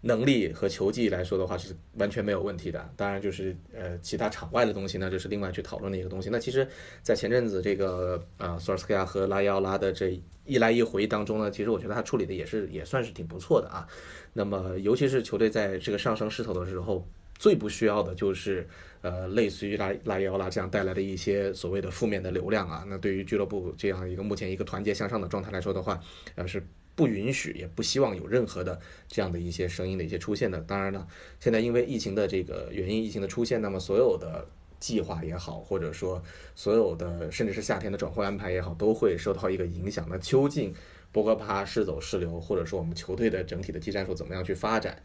[0.00, 2.88] 能力和球技来说的话是完全没有问题的。
[2.96, 6.28] 当然，就是呃其他场外的东西呢，就是另外去讨论的一个东西。
[6.30, 6.66] 那其实，
[7.02, 13.86] 在前阵子这个呃索尔斯克亚和拉伊奥拉的这一来一回当中呢，其实我觉得他处理的也是也算是挺不错的啊。
[14.32, 17.06] 那么，尤其是球队在这个上升势头的时候。
[17.40, 18.66] 最不需要的就是，
[19.00, 22.84] 呃，类似于拉拉伊奥拉这样带来的一些所谓的负面的流量啊。
[22.88, 26.00] 那对于俱乐部这样一个目前一个团结向上的状态来说的话，
[26.34, 26.60] 呃，是
[26.98, 30.60] 不允许也不希望有任何的这样的一些声音的一些出现的。
[30.62, 31.06] 当然呢，
[31.38, 34.44] 现在因为疫情的这个原因，疫情的出现，那么所有的
[34.80, 36.20] 计划也好，或者说
[36.56, 40.04] 所有的甚至是夏天的转会安排也好，都会受到一个影响。
[40.10, 40.74] 那究竟
[41.12, 45.00] 博格巴是走是留，或者说我们球队的整体的技战术怎么样去发展，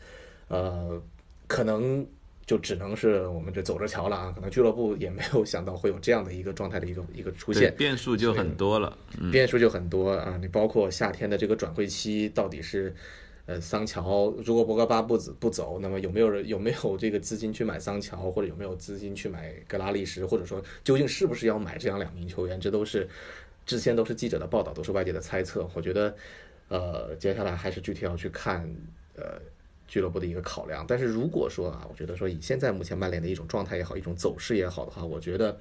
[0.47, 0.99] 呃，
[1.45, 2.07] 可能。
[2.45, 4.31] 就只能是我们这走着瞧了啊！
[4.35, 8.97] 可能俱乐部也没有想到会有这样的一个状态的一个一个出现，变数就很多了，
[9.31, 10.37] 变数就很多啊！
[10.41, 12.93] 你包括夏天的这个转会期，到底是
[13.45, 22.59] 呃桑乔，如果博格巴不走不走，那么有没有人有没有这个资金去买桑乔，或者有没有资金去买格拉利什，或者说究竟是不是要买这样两名球员？
[22.59, 23.07] 这都是
[23.65, 25.65] 之前都是记者的报道，都是外界的猜测。
[25.73, 26.13] 我觉得
[26.67, 28.69] 呃，接下来还是具体要去看
[29.15, 29.39] 呃。
[29.93, 35.55] 俱乐部的一个考量，但是如果说啊，我觉得说以现在目前曼联的一种状态也好，一种走势也好的话，我觉得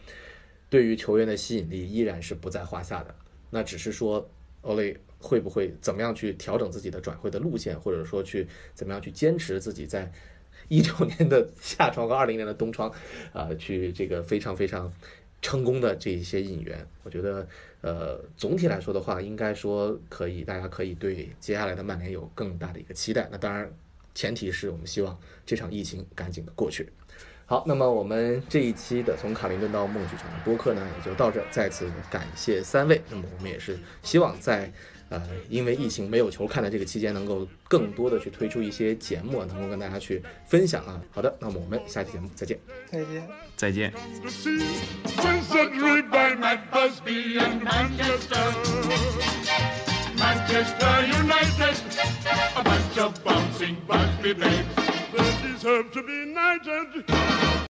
[0.70, 3.14] 对于球员的吸引力依然是不在话下的。
[3.50, 4.26] 那只是说
[4.62, 10.10] 欧雷会不会怎么样去调整自己的转会的路线，或者说去怎么样去坚持自己在
[10.68, 12.90] 一九年的夏窗和二零年的冬窗
[13.34, 14.90] 啊，去这个非常非常
[15.42, 17.46] 成功的这一些引援，我觉得
[17.82, 23.28] 呃总体来说的话，应该说可以，大家可以对接下来的曼联有更大的一个期待。
[23.30, 23.70] 那当然。
[24.14, 26.90] 前提是我们希望这场疫情赶紧的过去。
[27.44, 31.44] 好，那么我们这一期的从卡林顿到梦剧场的播客呢，也就到这。
[31.51, 33.02] 再次感谢三位。
[33.10, 34.72] 那么我们也是希望在
[35.10, 35.20] 呃
[35.51, 41.02] 因为疫情没有球看的这个期间，能够更多的去推出一些节目，能够跟大家去分享啊。
[41.10, 42.59] 好的，那么我们下期节目再见。
[42.90, 43.28] 再见。
[43.55, 43.93] 再见。
[50.22, 51.82] Manchester United,
[52.54, 57.52] a bunch of bouncing Rugby babes that deserve to be knighted.